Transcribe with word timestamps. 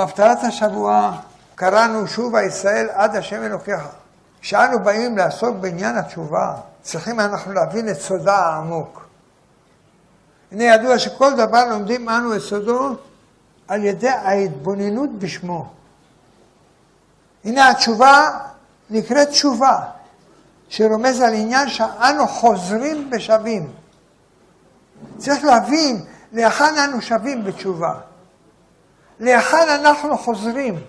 בהפטרת 0.00 0.44
השבוע 0.44 1.12
קראנו 1.54 2.06
שובה 2.06 2.42
ישראל 2.42 2.88
עד 2.92 3.16
השם 3.16 3.42
אלוקיך. 3.42 3.80
כשאנו 4.40 4.78
באים 4.78 5.18
לעסוק 5.18 5.56
בעניין 5.56 5.96
התשובה, 5.96 6.54
צריכים 6.82 7.20
אנחנו 7.20 7.52
להבין 7.52 7.88
את 7.88 8.00
סודה 8.00 8.36
העמוק. 8.36 9.06
הנה 10.52 10.64
ידוע 10.64 10.98
שכל 10.98 11.36
דבר 11.36 11.68
לומדים 11.68 12.08
אנו 12.08 12.36
את 12.36 12.40
סודו 12.40 12.94
על 13.68 13.84
ידי 13.84 14.08
ההתבוננות 14.08 15.18
בשמו. 15.18 15.72
הנה 17.44 17.70
התשובה 17.70 18.30
נקראת 18.90 19.28
תשובה, 19.28 19.78
שרומז 20.68 21.20
על 21.20 21.34
עניין 21.34 21.68
שאנו 21.68 22.28
חוזרים 22.28 23.10
בשבים. 23.10 23.72
צריך 25.18 25.44
להבין 25.44 26.04
להיכן 26.32 26.78
אנו 26.78 27.02
שבים 27.02 27.44
בתשובה. 27.44 27.94
להיכן 29.20 29.68
אנחנו 29.68 30.18
חוזרים. 30.18 30.80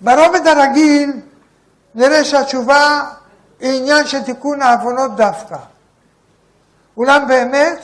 ברובד 0.00 0.46
הרגיל 0.46 1.12
נראה 1.94 2.24
שהתשובה 2.24 3.04
היא 3.60 3.80
עניין 3.80 4.06
של 4.06 4.22
תיקון 4.22 4.62
העוונות 4.62 5.16
דווקא. 5.16 5.56
אולם 6.96 7.28
באמת, 7.28 7.78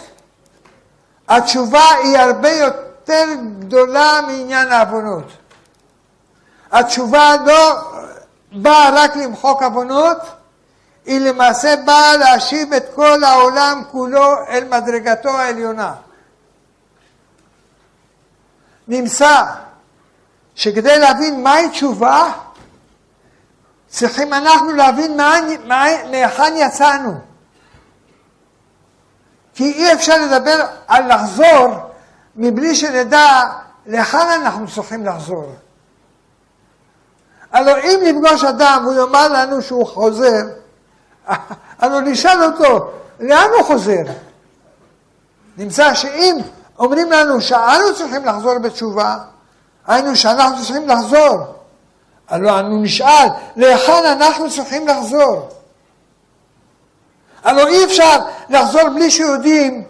התשובה 1.28 1.84
היא 2.02 2.19
הרבה 2.19 2.51
יותר 2.51 3.25
גדולה 3.59 4.20
מעניין 4.27 4.73
העוונות. 4.73 5.33
התשובה 6.73 7.37
לא 7.47 7.78
באה 8.53 8.91
רק 8.92 9.16
למחוק 9.16 9.62
עוונות, 9.62 10.19
היא 11.05 11.20
למעשה 11.20 11.75
באה 11.84 12.16
להשיב 12.16 12.73
את 12.73 12.84
כל 12.95 13.25
העולם 13.25 13.83
כולו 13.91 14.34
אל 14.48 14.64
מדרגתו 14.64 15.28
העליונה. 15.28 15.95
נמצא 18.88 19.45
שכדי 20.55 20.98
להבין 20.98 21.42
מהי 21.42 21.69
תשובה, 21.69 22.33
צריכים 23.89 24.33
אנחנו 24.33 24.72
להבין 24.72 25.20
מהיכן 26.11 26.55
יצאנו. 26.56 27.14
כי 29.55 29.72
אי 29.72 29.92
אפשר 29.92 30.14
לדבר 30.27 30.66
על 30.86 31.14
לחזור 31.14 31.75
מבלי 32.36 32.75
שנדע 32.75 33.42
להיכן 33.86 34.28
אנחנו 34.41 34.66
צריכים 34.75 35.06
לחזור. 35.06 35.55
הלוא 37.53 37.77
אם 37.78 38.00
נפגוש 38.05 38.44
אדם 38.44 38.83
והוא 38.84 38.94
יאמר 38.94 39.28
לנו 39.28 39.62
שהוא 39.62 39.86
חוזר, 39.86 40.42
הלוא 41.81 42.00
נשאל 42.00 42.44
אותו, 42.44 42.91
לאן 43.20 43.48
הוא 43.59 43.64
חוזר? 43.66 44.03
נמצא 45.56 45.94
שאם 45.94 46.36
אומרים 46.79 47.11
לנו 47.12 47.41
שאנו 47.41 47.95
צריכים 47.97 48.25
לחזור 48.25 48.59
בתשובה, 48.59 49.17
היינו 49.87 50.17
שאנחנו 50.17 50.65
צריכים 50.65 50.89
לחזור. 50.89 51.55
הלוא 52.29 52.59
אנו 52.59 52.83
נשאל, 52.83 53.29
להיכן 53.57 54.05
אנחנו 54.05 54.51
צריכים 54.51 54.89
לחזור? 54.89 55.49
הלוא 57.45 57.67
אי 57.67 57.84
אפשר 57.84 58.17
לחזור 58.49 58.89
בלי 58.89 59.11
שיודעים 59.11 59.84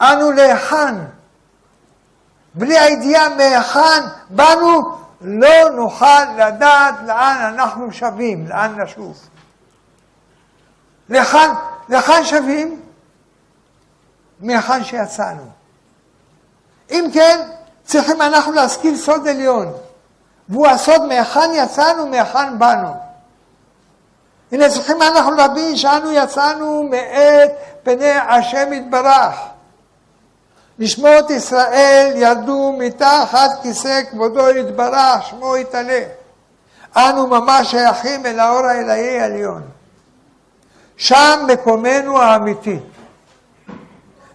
אנו 0.00 0.32
להיכן. 0.32 0.94
בלי 2.54 2.78
הידיעה 2.78 3.28
מהיכן 3.28 4.04
באנו, 4.30 4.96
לא 5.20 5.70
נוכל 5.70 6.24
לדעת 6.38 6.94
לאן 7.06 7.54
אנחנו 7.54 7.92
שבים, 7.92 8.48
לאן 8.48 8.80
נשוב. 8.80 9.28
להיכן, 11.08 11.50
להיכן 11.88 12.24
שבים? 12.24 12.80
מהיכן 14.40 14.84
שיצאנו. 14.84 15.61
אם 16.92 17.04
כן, 17.12 17.40
צריכים 17.84 18.22
אנחנו 18.22 18.52
להשכיל 18.52 18.96
סוד 18.96 19.28
עליון, 19.28 19.72
והוא 20.48 20.66
הסוד 20.66 21.04
מהיכן 21.04 21.50
יצאנו, 21.54 22.06
מהיכן 22.06 22.58
באנו. 22.58 22.94
הנה 24.52 24.68
צריכים 24.68 25.02
אנחנו 25.02 25.30
להבין 25.30 25.76
שאנו 25.76 26.12
יצאנו 26.12 26.82
מאת 26.90 27.50
פני 27.82 28.10
השם 28.10 28.72
יתברך. 28.72 29.34
נשמות 30.78 31.30
ישראל 31.30 32.12
ירדו 32.16 32.74
מתחת 32.78 33.50
כיסא 33.62 34.02
כבודו 34.10 34.50
יתברך, 34.50 35.26
שמו 35.26 35.56
יתעלה. 35.56 36.02
אנו 36.96 37.26
ממש 37.26 37.70
שייכים 37.70 38.26
אל 38.26 38.40
האור 38.40 38.66
האלוהי 38.66 39.20
העליון. 39.20 39.62
שם 40.96 41.46
מקומנו 41.48 42.22
האמיתי. 42.22 42.78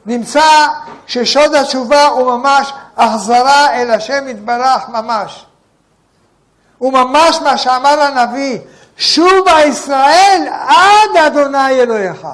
נמצא 0.08 0.68
ששוד 1.08 1.56
התשובה 1.56 2.06
הוא 2.06 2.38
ממש 2.38 2.74
החזרה 2.98 3.74
אל 3.74 3.92
השם 3.92 4.28
יתברך 4.28 4.90
ממש. 4.90 5.46
הוא 6.78 6.94
ממש 6.94 7.38
מה 7.44 7.58
שאמר 7.58 8.02
הנביא, 8.02 8.60
שובה 8.98 9.64
ישראל 9.66 10.48
עד 10.68 11.18
אדוני 11.26 11.70
אלוהיך. 11.70 12.28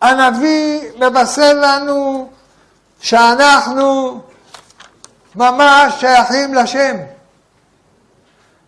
הנביא 0.00 0.80
מבשר 0.98 1.52
לנו 1.54 2.28
שאנחנו 3.00 4.20
ממש 5.34 5.94
שייכים 6.00 6.54
לשם, 6.54 6.96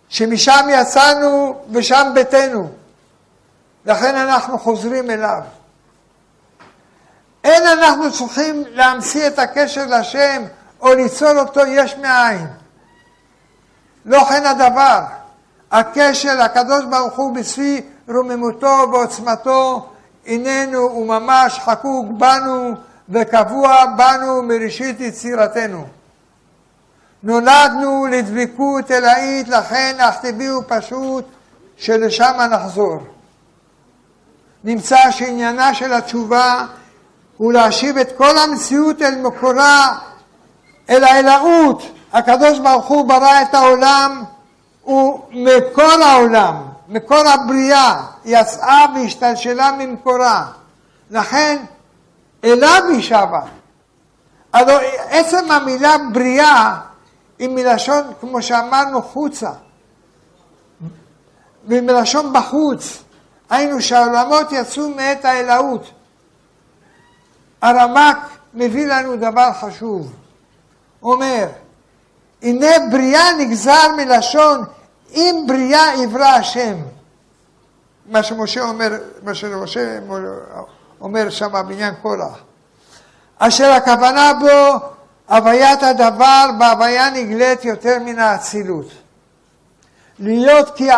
שמשם 0.08 0.66
יצאנו 0.70 1.60
ושם 1.72 2.10
ביתנו, 2.14 2.70
לכן 3.86 4.16
אנחנו 4.16 4.58
חוזרים 4.58 5.10
אליו. 5.10 5.40
אין 7.48 7.66
אנחנו 7.66 8.12
צריכים 8.12 8.64
להמציא 8.70 9.26
את 9.26 9.38
הקשר 9.38 9.84
לשם 9.86 10.42
או 10.80 10.94
ליצור 10.94 11.38
אותו 11.38 11.60
יש 11.66 11.96
מאין. 11.96 12.46
לא 14.04 14.24
כן 14.24 14.46
הדבר. 14.46 15.00
הקשר 15.70 16.44
לקדוש 16.44 16.84
ברוך 16.84 17.16
הוא 17.16 17.34
בשיא 17.34 17.80
רוממותו 18.08 18.86
ועוצמתו 18.92 19.88
איננו 20.26 20.78
וממש 20.78 21.58
חקוק 21.58 22.06
בנו 22.18 22.74
וקבוע 23.08 23.84
בנו 23.96 24.42
מראשית 24.42 25.00
יצירתנו. 25.00 25.86
נולדנו 27.22 28.06
לדבקות 28.06 28.90
אלאית, 28.90 29.48
לכן 29.48 29.96
אך 29.98 30.16
טבעי 30.20 30.52
ופשוט 30.52 31.24
שלשם 31.76 32.36
נחזור. 32.50 32.98
נמצא 34.64 35.10
שעניינה 35.10 35.74
של 35.74 35.92
התשובה 35.92 36.66
הוא 37.38 37.52
להשיב 37.52 37.98
את 37.98 38.16
כל 38.16 38.38
המציאות 38.38 39.02
אל 39.02 39.14
מקורה, 39.14 39.98
אל 40.90 41.04
האלוהות. 41.04 41.82
הקדוש 42.12 42.58
ברוך 42.58 42.86
הוא 42.86 43.08
ברא 43.08 43.42
את 43.42 43.54
העולם, 43.54 44.24
הוא 44.82 45.20
מקור 45.30 46.02
העולם, 46.04 46.56
מקור 46.88 47.28
הבריאה, 47.28 48.02
יצאה 48.24 48.86
והשתלשלה 48.94 49.72
ממקורה. 49.78 50.46
לכן 51.10 51.56
אליו 52.44 52.82
היא 52.88 53.02
שבה. 53.02 53.40
הלוא 54.52 54.78
עצם 55.10 55.50
המילה 55.50 55.96
בריאה 56.12 56.76
היא 57.38 57.48
מלשון, 57.48 58.02
כמו 58.20 58.42
שאמרנו, 58.42 59.02
חוצה. 59.02 59.50
ומלשון 61.64 62.32
בחוץ. 62.32 63.02
היינו 63.50 63.82
שהעולמות 63.82 64.52
יצאו 64.52 64.88
מאת 64.88 65.24
האלוהות. 65.24 65.90
הרמק 67.62 68.16
מביא 68.54 68.86
לנו 68.86 69.16
דבר 69.16 69.52
חשוב. 69.60 70.12
אומר, 71.02 71.46
הנה 72.42 72.66
בריאה 72.90 73.32
נגזר 73.38 73.92
מלשון 73.96 74.64
אם 75.14 75.44
בריאה 75.48 75.94
יברא 76.02 76.24
השם. 76.24 76.74
מה 78.06 78.22
שמשה 78.22 78.60
אומר, 78.60 78.92
מה 79.22 79.34
שמשה 79.34 79.98
אומר 81.00 81.30
שם 81.30 81.52
בעניין 81.68 81.94
קורח. 82.02 82.38
אשר 83.38 83.70
הכוונה 83.70 84.32
בו 84.40 84.86
הוויית 85.28 85.82
הדבר 85.82 86.50
בהוויה 86.58 87.10
נגלית 87.10 87.64
יותר 87.64 87.98
מן 88.04 88.18
האצילות. 88.18 88.86
להיות 90.18 90.70
כי 90.76 90.88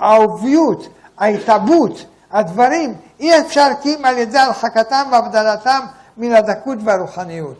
העוביות, 0.00 0.88
ההתאבות, 1.18 2.04
הדברים 2.30 2.94
אי 3.20 3.40
אפשר 3.40 3.68
כי 3.82 3.94
אם 3.94 4.04
על 4.04 4.18
ידי 4.18 4.38
הרחקתם 4.38 5.08
והבדלתם 5.12 5.80
מן 6.16 6.32
הדקות 6.32 6.78
והרוחניות. 6.84 7.58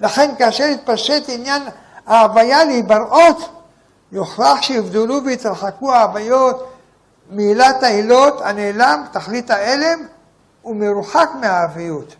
לכן 0.00 0.34
כאשר 0.38 0.64
יתפשט 0.64 1.22
עניין 1.28 1.62
ההוויה 2.06 2.64
להיבראות, 2.64 3.48
יוכרח 4.12 4.62
שיבדלו 4.62 5.24
ויתרחקו 5.24 5.92
ההוויות 5.92 6.72
מעילת 7.30 7.82
העילות 7.82 8.40
הנעלם, 8.40 9.04
תכלית 9.12 9.50
ההלם, 9.50 9.98
ומרוחק 10.64 11.28
מהאביות. 11.40 12.14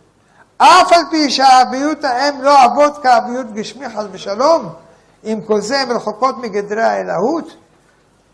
אף 0.57 0.91
על 0.91 1.01
פי 1.09 1.29
שהאביות 1.29 2.03
ההם 2.03 2.41
לא 2.41 2.65
אבות 2.65 3.03
כאביות 3.03 3.53
גשמי 3.53 3.89
חס 3.89 4.03
ושלום, 4.11 4.69
עם 5.23 5.41
כל 5.41 5.61
זה 5.61 5.81
הן 5.81 5.91
רחוקות 5.91 6.37
מגדרי 6.37 6.83
האלוהות, 6.83 7.55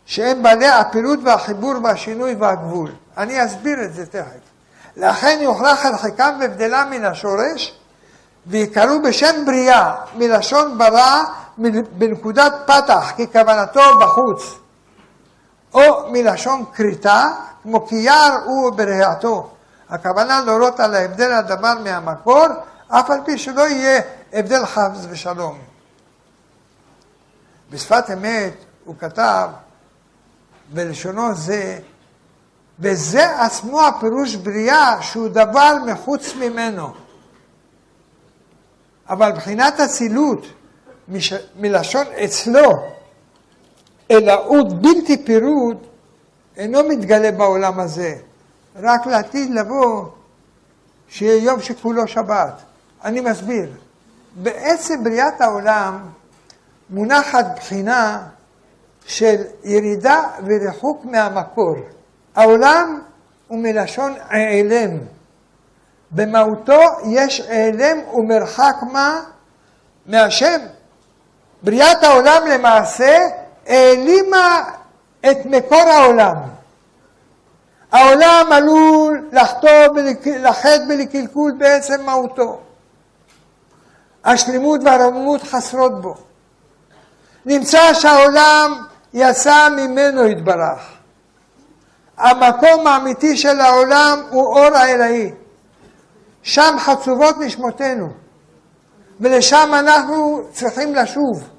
שהם 0.06 0.44
בעלי 0.44 0.68
הפירוט 0.68 1.20
והחיבור 1.24 1.74
והשינוי 1.84 2.36
והגבול. 2.36 2.92
אני 3.18 3.46
אסביר 3.46 3.84
את 3.84 3.94
זה 3.94 4.06
תכף. 4.06 4.44
לכן 4.98 5.40
יוכרח 5.42 5.86
הרחקם 5.86 6.38
והבדלם 6.40 6.88
מן 6.92 7.06
השורש, 7.06 7.80
ויקראו 8.48 9.02
בשם 9.02 9.46
בריאה, 9.46 9.96
מלשון 10.16 10.78
ברא, 10.78 11.24
בנקודת 11.92 12.54
פתח, 12.66 13.12
ככוונתו 13.18 14.00
בחוץ, 14.02 14.44
או 15.74 16.12
מלשון 16.12 16.66
כריתה, 16.74 17.28
כמו 17.64 17.88
כי 17.88 17.96
יער 17.96 18.40
הוא 18.46 18.72
ברעתו. 18.72 19.50
הכוונה 19.90 20.42
להורות 20.42 20.80
על 20.80 20.96
ההבדל 20.96 21.32
הדבר 21.32 21.74
מהמקור, 21.84 22.46
אף 22.88 23.10
על 23.10 23.20
פי 23.26 23.38
שלא 23.38 23.68
יהיה 23.68 24.02
הבדל 24.34 24.66
חס 24.66 25.06
ושלום. 25.10 25.58
בשפת 27.70 28.04
אמת 28.14 28.54
הוא 28.86 28.96
כתב 29.00 29.50
בלשונו 30.70 31.36
זה, 31.36 31.80
וזה 32.80 33.42
עצמו 33.42 33.82
הפירוש 33.82 34.36
בריאה 34.36 35.02
שהוא 35.02 35.28
דבר 35.28 35.74
מחוץ 35.88 36.36
ממנו. 36.36 36.94
אבל 39.10 39.32
מבחינת 39.32 39.80
אצילות, 39.80 40.46
מש... 41.08 41.34
מלשון 41.60 42.06
אצלו, 42.24 42.72
אלאות 44.12 44.82
בלתי 44.82 45.26
פירוד, 45.26 45.78
אינו 46.58 46.80
מתגלה 46.90 47.32
בעולם 47.32 47.80
הזה, 47.80 48.16
רק 48.76 49.06
לעתיד 49.06 49.52
לבוא, 49.52 50.06
שיהיה 51.08 51.44
יום 51.44 51.62
שכולו 51.62 52.08
שבת. 52.08 52.62
אני 53.04 53.22
מסביר. 53.22 53.70
בעצם 54.36 55.04
בריאת 55.04 55.42
העולם 55.42 56.00
מונחת 56.90 57.46
בחינה 57.56 58.28
של 59.06 59.36
ירידה 59.64 60.24
וריחוק 60.46 61.06
מהמקור. 61.06 61.76
העולם 62.36 63.02
הוא 63.48 63.60
מלשון 63.60 64.14
העלם. 64.30 64.98
במהותו 66.12 66.82
יש 67.06 67.40
העלם 67.40 67.98
ומרחק 68.14 68.76
מה 68.92 69.22
מהשם. 70.06 70.60
בריאת 71.64 72.04
העולם 72.04 72.42
למעשה 72.48 73.18
העלימה 73.68 74.64
את 75.32 75.38
מקור 75.46 75.82
העולם. 75.82 76.36
העולם 77.92 78.46
עלול 78.52 79.30
לחטוא 79.32 79.88
ולחטא 79.96 80.84
ולקלקול 80.90 81.52
בעצם 81.58 82.06
מהותו. 82.06 82.60
השלמות 84.26 84.82
והרוממות 84.86 85.44
חסרות 85.44 86.02
בו. 86.02 86.16
נמצא 87.46 87.94
שהעולם 87.94 88.84
יצא 89.14 89.70
ממנו 89.70 90.28
יתברך. 90.28 90.80
המקום 92.18 92.88
האמיתי 92.88 93.38
של 93.38 93.60
העולם 93.60 94.22
הוא 94.30 94.46
אור 94.46 94.76
האלוהי. 94.76 95.32
שם 96.44 96.76
חצובות 96.80 97.36
נשמותינו, 97.40 98.10
ולשם 99.20 99.72
אנחנו 99.80 100.42
צריכים 100.52 100.96
לשוב. 100.96 101.50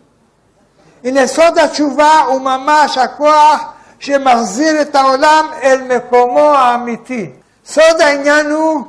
הנה 1.05 1.27
סוד 1.27 1.59
התשובה 1.59 2.21
הוא 2.21 2.41
ממש 2.41 2.99
הכוח 2.99 3.65
שמחזיר 3.99 4.83
את 4.83 4.95
העולם 4.95 5.47
אל 5.63 5.97
מקומו 5.97 6.55
האמיתי. 6.55 7.33
סוד 7.67 8.01
העניין 8.01 8.51
הוא 8.51 8.85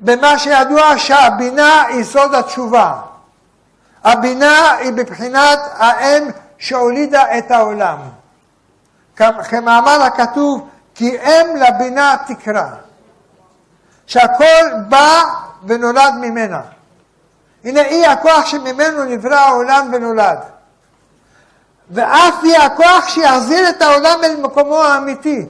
במה 0.00 0.38
שידוע 0.38 0.98
שהבינה 0.98 1.82
היא 1.82 2.04
סוד 2.04 2.34
התשובה. 2.34 2.92
הבינה 4.04 4.72
היא 4.72 4.92
בבחינת 4.92 5.58
האם 5.72 6.28
שהולידה 6.58 7.38
את 7.38 7.50
העולם. 7.50 7.98
כמאמר 9.16 10.02
הכתוב, 10.02 10.68
כי 10.94 11.18
אם 11.18 11.56
לבינה 11.56 12.16
תקרא. 12.26 12.66
שהכל 14.06 14.68
בא 14.88 15.22
ונולד 15.66 16.14
ממנה. 16.20 16.60
הנה 17.64 17.80
היא 17.80 18.06
הכוח 18.06 18.46
שממנו 18.46 19.04
נברא 19.04 19.34
העולם 19.34 19.90
ונולד. 19.92 20.38
ואף 21.90 22.34
היא 22.42 22.56
הכוח 22.56 23.08
שיחזיר 23.08 23.68
את 23.68 23.82
העולם 23.82 24.18
אל 24.24 24.36
מקומו 24.36 24.82
האמיתי. 24.82 25.46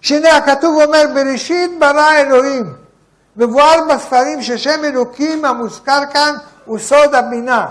שהנה 0.00 0.36
הכתוב 0.36 0.82
אומר, 0.82 1.04
בראשית 1.14 1.78
ברא 1.78 2.12
אלוהים. 2.12 2.74
מבואר 3.36 3.84
בספרים 3.88 4.42
ששם 4.42 4.84
אלוקים 4.84 5.44
המוזכר 5.44 6.00
כאן 6.12 6.34
הוא 6.64 6.78
סוד 6.78 7.14
הבינה, 7.14 7.66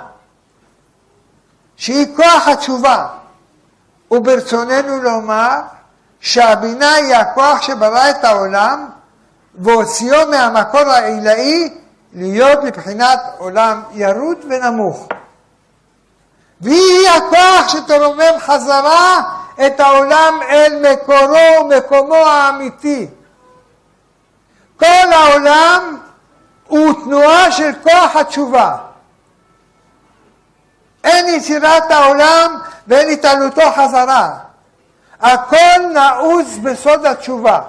שהיא 1.82 2.16
כוח 2.16 2.48
התשובה. 2.48 3.08
וברצוננו 4.12 5.02
לומר 5.02 5.60
שהבינה 6.20 6.94
היא 6.94 7.16
הכוח 7.16 7.62
שברא 7.62 8.10
את 8.10 8.24
העולם 8.24 8.90
והוציאו 9.56 10.28
מהמקור 10.30 10.82
העילאי 10.82 11.74
להיות 12.14 12.64
מבחינת 12.64 13.20
עולם 13.38 13.82
ירוד 13.92 14.38
ונמוך. 14.50 15.08
והיא 16.62 17.10
הכוח 17.10 17.68
שתרומם 17.68 18.40
חזרה 18.40 19.22
את 19.66 19.80
העולם 19.80 20.40
אל 20.50 20.92
מקורו 20.92 21.62
ומקומו 21.62 22.16
האמיתי. 22.16 23.08
כל 24.78 25.14
העולם 25.14 25.98
הוא 26.68 26.94
תנועה 27.04 27.52
של 27.52 27.72
כוח 27.84 28.16
התשובה. 28.16 28.91
אין 31.04 31.28
יצירת 31.28 31.92
העולם 31.92 32.60
ואין 32.88 33.10
התעלותו 33.10 33.72
חזרה. 33.76 34.30
הכל 35.22 35.80
נעוץ 35.94 36.48
בסוד 36.64 37.06
התשובה. 37.06 37.60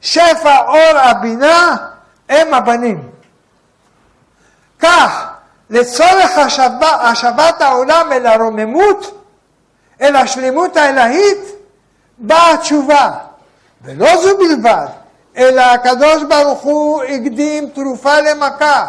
שפע 0.00 0.58
אור 0.58 0.98
הבינה 0.98 1.76
הם 2.28 2.54
הבנים. 2.54 3.10
כך, 4.78 5.26
לצורך 5.70 6.38
השבת, 6.38 6.98
השבת 7.00 7.62
העולם 7.62 8.12
אל 8.12 8.26
הרוממות, 8.26 9.24
אל 10.00 10.16
השלמות 10.16 10.76
האלהית, 10.76 11.38
באה 12.18 12.52
התשובה. 12.52 13.10
ולא 13.82 14.22
זו 14.22 14.38
בלבד, 14.38 14.86
אלא 15.36 15.60
הקדוש 15.60 16.22
ברוך 16.22 16.60
הוא 16.60 17.02
הקדים 17.02 17.70
תרופה 17.70 18.20
למכה. 18.20 18.86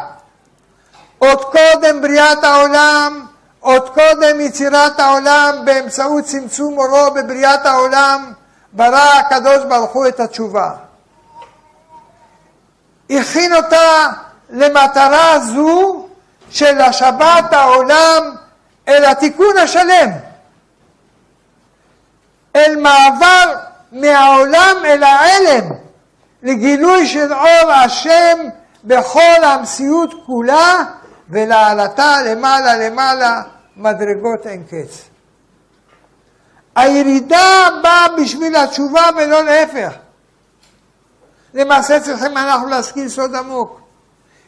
עוד 1.20 1.44
קודם 1.44 2.02
בריאת 2.02 2.44
העולם, 2.44 3.26
עוד 3.60 3.90
קודם 3.90 4.40
יצירת 4.40 5.00
העולם 5.00 5.56
באמצעות 5.66 6.24
צמצום 6.24 6.78
אורו 6.78 7.12
בבריאת 7.12 7.66
העולם, 7.66 8.34
ברא 8.74 9.20
הקדוש 9.20 9.66
ברוך 9.70 9.92
הוא 9.92 10.08
את 10.08 10.20
התשובה. 10.20 10.72
הכין 13.10 13.56
אותה 13.56 14.08
למטרה 14.50 15.40
זו 15.40 16.06
של 16.50 16.82
השבת 16.82 17.54
העולם 17.54 18.36
אל 18.88 19.06
התיקון 19.06 19.58
השלם, 19.58 20.10
אל 22.56 22.76
מעבר 22.76 23.56
מהעולם 23.92 24.76
אל 24.86 25.04
ההלם, 25.04 25.70
לגילוי 26.44 27.08
של 27.08 27.34
אור 27.34 27.72
השם 27.72 28.38
בכל 28.84 29.44
המציאות 29.44 30.14
כולה 30.26 30.84
ולעלתה 31.30 32.22
למעלה 32.22 32.76
למעלה 32.76 33.42
מדרגות 33.78 34.48
אין 34.48 34.64
קץ. 34.64 35.10
הירידה 36.76 37.68
באה 37.84 38.06
בשביל 38.18 38.56
התשובה 38.56 39.10
ולא 39.18 39.44
להפך. 39.44 39.94
למעשה 41.54 42.00
צריכים 42.00 42.38
אנחנו 42.38 42.68
להשכיל 42.68 43.10
סוד 43.10 43.36
עמוק. 43.36 43.82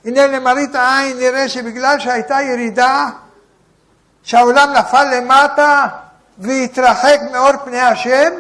הנה 0.05 0.27
למראית 0.27 0.75
העין 0.75 1.17
נראה 1.17 1.49
שבגלל 1.49 1.99
שהייתה 1.99 2.41
ירידה, 2.41 3.09
שהעולם 4.23 4.73
נפל 4.73 5.03
למטה 5.15 5.87
והתרחק 6.37 7.19
מאור 7.31 7.51
פני 7.65 7.79
השם, 7.79 8.31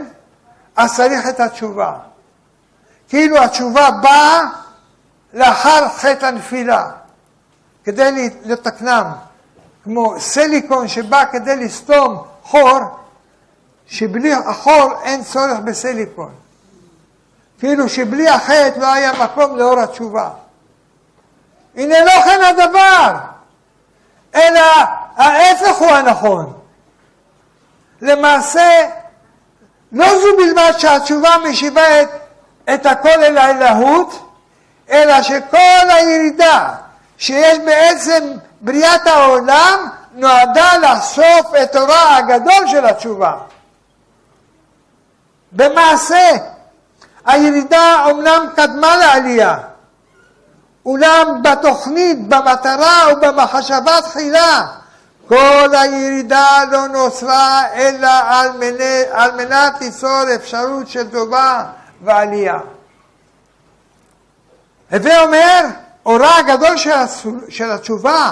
אז 0.75 0.95
צריך 0.95 1.27
את 1.29 1.39
התשובה. 1.39 1.93
כאילו 3.09 3.37
התשובה 3.37 3.91
באה 3.91 4.41
לאחר 5.33 5.89
חטא 5.89 6.25
הנפילה, 6.25 6.89
כדי 7.83 8.29
לתקנם, 8.45 9.11
כמו 9.83 10.19
סיליקון 10.19 10.87
שבא 10.87 11.23
כדי 11.31 11.55
לסתום 11.55 12.23
חור, 12.43 12.79
שבלי 13.87 14.33
החור 14.33 14.93
אין 15.03 15.23
צורך 15.23 15.59
בסיליקון. 15.63 16.33
כאילו 17.59 17.89
שבלי 17.89 18.29
החטא 18.29 18.79
לא 18.79 18.93
היה 18.93 19.11
מקום 19.23 19.57
לאור 19.57 19.79
התשובה. 19.79 20.29
הנה 21.75 22.05
לא 22.05 22.11
כן 22.11 22.39
הדבר, 22.43 23.15
אלא 24.35 24.61
ההפך 25.15 25.75
הוא 25.77 25.91
הנכון. 25.91 26.53
למעשה, 28.01 28.89
לא 29.91 30.19
זו 30.19 30.37
בלבד 30.37 30.71
שהתשובה 30.77 31.29
משיבה 31.49 32.01
את, 32.01 32.09
את 32.73 32.85
הכל 32.85 33.09
אל 33.09 33.37
האלוהות, 33.37 34.31
אלא 34.89 35.21
שכל 35.21 35.89
הירידה 35.89 36.75
שיש 37.21 37.59
בעצם 37.65 38.31
בריאת 38.61 39.07
העולם 39.07 39.87
נועדה 40.13 40.77
לחשוף 40.77 41.55
את 41.63 41.75
אורה 41.75 42.17
הגדול 42.17 42.67
של 42.67 42.85
התשובה. 42.85 43.33
במעשה, 45.51 46.29
הירידה 47.25 48.05
אומנם 48.05 48.45
קדמה 48.55 48.97
לעלייה, 48.97 49.57
אולם 50.85 51.41
בתוכנית, 51.43 52.27
במטרה 52.27 53.03
ובמחשבה 53.11 54.01
תחילה, 54.01 54.67
כל 55.27 55.69
הירידה 55.71 56.63
לא 56.71 56.87
נוצרה 56.87 57.67
אלא 57.73 58.09
על 58.29 58.51
מנת, 58.51 59.07
על 59.11 59.31
מנת 59.31 59.81
ליצור 59.81 60.23
אפשרות 60.35 60.87
של 60.87 61.11
טובה 61.11 61.63
ועלייה. 62.03 62.59
הווה 64.91 65.21
אומר, 65.21 65.65
אורה 66.05 66.37
הגדול 66.37 66.77
של, 66.77 66.91
של 67.49 67.71
התשובה, 67.71 68.31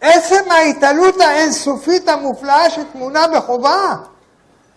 עצם 0.00 0.50
ההתעלות 0.50 1.20
האינסופית 1.20 2.08
המופלאה 2.08 2.70
שטמונה 2.70 3.26
בחובה, 3.28 3.94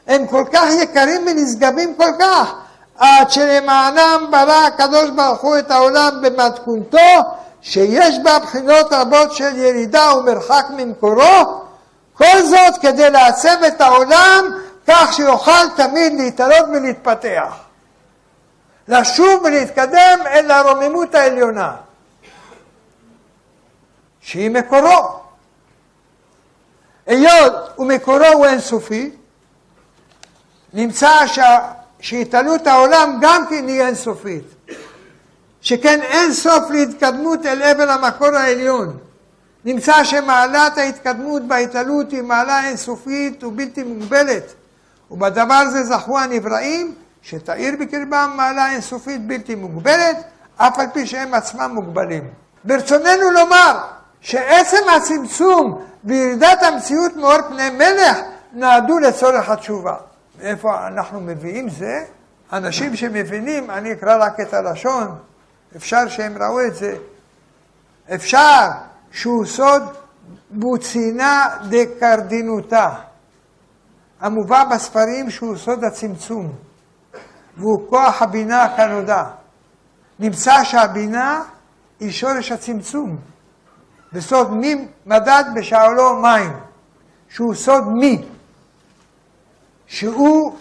הם 0.08 0.28
כל 0.28 0.44
כך 0.54 0.66
יקרים 0.82 1.22
ונשגבים 1.28 1.96
כל 1.96 2.12
כך, 2.20 2.54
עד 2.98 3.32
שלמענם 3.32 4.28
ברא 4.32 4.66
הקדוש 4.68 5.10
ברוך 5.10 5.42
הוא 5.42 5.58
את 5.58 5.72
העולם 5.72 6.22
במתכונתו, 6.22 6.98
שיש 7.62 8.20
בה 8.20 8.40
בחינות 8.40 8.94
רבות 8.94 9.32
של 9.32 9.58
ירידה 9.58 10.14
ומרחק 10.18 10.66
ממקורו, 10.70 11.62
כל 12.14 12.42
זאת 12.42 12.78
כדי 12.82 13.10
לעצב 13.10 13.64
את 13.68 13.82
העולם 13.82 14.46
כך 14.88 15.14
שיוכל 15.14 15.70
תמיד 15.76 16.14
להתעלות 16.18 16.70
ולהתפתח. 16.70 17.54
לשוב 18.88 19.44
ולהתקדם 19.44 20.20
אל 20.26 20.52
הרוממות 20.52 21.16
העליונה, 21.16 21.72
שהיא 24.22 24.50
מקורו. 24.50 25.20
היות 27.06 27.54
ומקורו 27.80 28.26
הוא 28.26 28.46
אינסופי, 28.46 29.12
נמצא 30.74 31.28
שה... 31.28 31.60
שהתעלות 32.00 32.68
העולם 32.68 33.18
גם 33.22 33.46
כן 33.50 33.68
היא 33.68 33.82
אינסופית. 33.82 34.44
שכן 35.62 36.02
אין 36.02 36.34
סוף 36.34 36.70
להתקדמות 36.70 37.46
אל 37.46 37.62
עבר 37.62 37.92
המקור 37.92 38.28
העליון. 38.28 38.98
נמצא 39.66 40.04
שמעלת 40.04 40.78
ההתקדמות 40.78 41.42
בהתעלות 41.48 42.12
היא 42.12 42.22
מעלה 42.22 42.68
אינסופית 42.68 43.44
ובלתי 43.44 43.84
מוגבלת, 43.84 44.54
ובדבר 45.12 45.70
זה 45.72 45.84
זכו 45.84 46.20
הנבראים 46.20 46.96
שתאיר 47.22 47.76
בקרבם 47.80 48.34
מעלה 48.36 48.72
אינסופית 48.72 49.28
בלתי 49.28 49.56
מוגבלת, 49.56 50.18
אף 50.58 50.80
על 50.80 50.88
פי 50.94 51.08
שהם 51.08 51.34
עצמם 51.34 51.72
מוגבלים. 51.74 52.28
ברצוננו 52.64 53.32
לומר 53.32 53.80
שעצם 54.22 54.78
הצמצום 54.98 55.86
וירידת 56.04 56.64
המציאות 56.64 57.16
מאור 57.16 57.42
פני 57.50 57.70
מלך 57.70 58.18
נועדו 58.54 59.00
לצורך 59.00 59.50
התשובה. 59.50 59.96
מאיפה 60.42 60.88
אנחנו 60.88 61.22
מביאים 61.22 61.70
זה? 61.70 62.06
אנשים 62.54 62.96
שמבינים, 62.96 63.72
אני 63.72 63.92
אקרא 63.92 64.26
רק 64.26 64.40
את 64.40 64.54
הלשון, 64.54 65.16
אפשר 65.76 66.08
שהם 66.08 66.38
ראו 66.44 66.66
את 66.66 66.76
זה. 66.76 66.96
אפשר 68.14 68.68
שהוא 69.12 69.46
סוד 69.46 69.84
בוצינה 70.50 71.48
דקרדינותה, 71.70 72.90
המובא 74.22 74.64
בספרים 74.64 75.30
שהוא 75.30 75.58
סוד 75.58 75.84
הצמצום, 75.84 76.52
והוא 77.58 77.90
כוח 77.90 78.22
הבינה 78.22 78.68
כנודע. 78.78 79.24
נמצא 80.20 80.64
שהבינה 80.64 81.44
היא 82.00 82.12
שורש 82.12 82.52
הצמצום, 82.52 83.18
וסוד 84.14 84.52
מי 84.54 84.88
מדד 85.06 85.44
בשאולו 85.56 86.16
מים, 86.16 86.54
שהוא 87.30 87.56
סוד 87.56 87.88
מי. 87.88 88.26
שהוא 89.88 90.56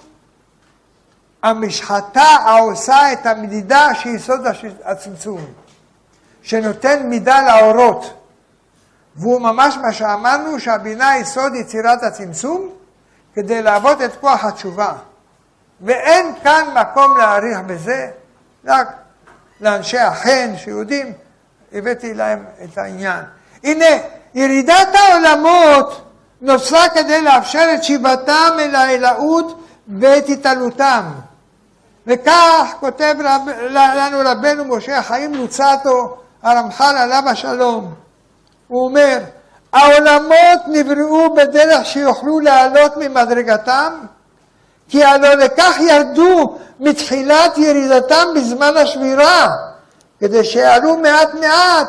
המשחטה 1.42 2.22
העושה 2.22 3.12
את 3.12 3.26
המדידה 3.26 3.94
שהיא 3.94 4.18
סוד 4.18 4.40
הצמצום, 4.84 5.40
שנותן 6.42 7.06
מידה 7.06 7.40
לאורות. 7.42 8.14
והוא 9.16 9.40
ממש 9.40 9.76
מה 9.82 9.92
שאמרנו, 9.92 10.60
שהבינה 10.60 11.08
היא 11.08 11.24
סוד 11.24 11.54
יצירת 11.54 12.02
הצמצום, 12.02 12.68
כדי 13.34 13.62
לעבוד 13.62 14.02
את 14.02 14.16
כוח 14.16 14.44
התשובה. 14.44 14.92
ואין 15.80 16.34
כאן 16.42 16.76
מקום 16.80 17.16
להעריך 17.16 17.58
בזה, 17.66 18.10
רק 18.64 18.88
לאנשי 19.60 19.98
החן 19.98 20.56
שיודעים, 20.56 21.12
הבאתי 21.72 22.14
להם 22.14 22.44
את 22.64 22.78
העניין. 22.78 23.24
הנה, 23.64 23.86
ירידת 24.34 24.88
העולמות 24.94 26.00
נוצרה 26.40 26.88
כדי 26.88 27.22
לאפשר 27.22 27.66
את 27.74 27.84
שיבתם 27.84 28.56
אל 28.58 28.74
האלוהות 28.74 29.60
ואת 29.98 30.28
התעלותם. 30.28 31.02
וכך 32.06 32.74
כותב 32.80 33.14
רב, 33.24 33.42
לנו 33.70 34.18
רבנו 34.24 34.64
משה 34.64 35.02
חיים 35.02 35.34
לוצטו, 35.34 36.16
הרמח"ל 36.42 36.96
עליו 36.96 37.22
השלום. 37.26 37.94
הוא 38.68 38.84
אומר, 38.84 39.18
העולמות 39.72 40.60
נבראו 40.66 41.34
בדרך 41.34 41.86
שיוכלו 41.86 42.40
לעלות 42.40 42.96
ממדרגתם, 42.96 43.92
כי 44.88 45.04
הלא 45.04 45.34
לכך 45.34 45.76
ירדו 45.80 46.58
מתחילת 46.80 47.58
ירידתם 47.58 48.26
בזמן 48.36 48.76
השבירה, 48.76 49.48
כדי 50.20 50.44
שיעלו 50.44 50.96
מעט 50.96 51.34
מעט 51.34 51.88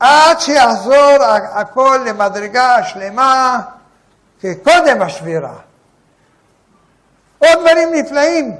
עד 0.00 0.40
שיחזור 0.40 1.16
הכל 1.30 2.00
למדרגה 2.06 2.84
שלמה 2.84 3.60
כקודם 4.40 5.02
השבירה. 5.02 5.54
עוד 7.38 7.58
דברים 7.60 7.88
נפלאים. 7.92 8.56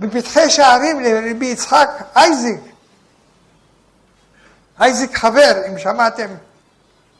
בפתחי 0.00 0.50
שערים 0.50 1.00
לרבי 1.00 1.46
יצחק 1.46 1.90
אייזיק, 2.16 2.60
אייזיק 4.80 5.16
חבר, 5.16 5.52
אם 5.68 5.78
שמעתם, 5.78 6.26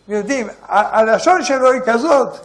יודעים, 0.08 0.48
הלשון 0.68 1.44
שלו 1.44 1.72
היא 1.72 1.80
כזאת. 1.86 2.36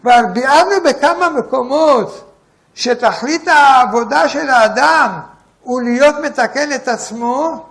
כבר 0.00 0.20
ביארנו 0.32 0.74
בכמה 0.84 1.28
מקומות 1.28 2.32
שתכלית 2.74 3.48
העבודה 3.48 4.28
של 4.28 4.50
האדם 4.50 5.20
הוא 5.62 5.82
להיות 5.82 6.14
מתקן 6.22 6.72
את 6.72 6.88
עצמו 6.88 7.66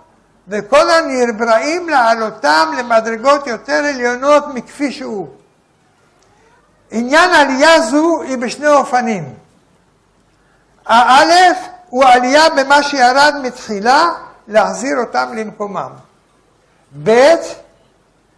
וכל 0.48 0.90
הנבראים 0.90 1.88
להעלותם 1.88 2.72
למדרגות 2.78 3.46
יותר 3.46 3.72
עליונות 3.72 4.44
מכפי 4.54 4.92
שהוא. 4.92 5.28
עניין 6.90 7.30
עלייה 7.30 7.80
זו 7.80 8.22
היא 8.22 8.38
בשני 8.38 8.68
אופנים. 8.68 9.34
האלף 10.86 11.58
הוא 11.90 12.04
עלייה 12.04 12.50
במה 12.50 12.82
שירד 12.82 13.34
מתחילה, 13.42 14.08
להחזיר 14.48 14.96
אותם 14.98 15.34
למקומם. 15.36 15.90
ב' 17.04 17.34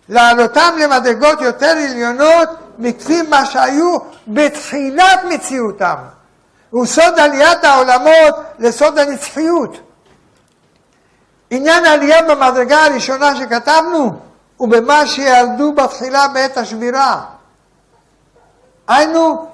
להעלותם 0.09 0.75
למדרגות 0.79 1.41
יותר 1.41 1.67
עליונות 1.67 2.49
מכפי 2.79 3.23
מה 3.23 3.47
שהיו 3.47 3.99
בתחילת 4.29 5.25
מציאותם. 5.29 5.97
הוא 6.71 6.87
סוד 6.87 7.19
עליית 7.19 7.65
העולמות 7.65 8.35
לסוד 8.59 8.99
הנצחיות. 8.99 9.86
עניין 11.51 11.85
העלייה 11.87 12.23
במדרגה 12.23 12.85
הראשונה 12.85 13.37
שכתבנו 13.37 14.13
הוא 14.57 14.69
במה 14.69 15.07
שירדו 15.07 15.73
בתחילה 15.73 16.29
בעת 16.29 16.57
השבירה. 16.57 17.21
היינו, 18.89 19.47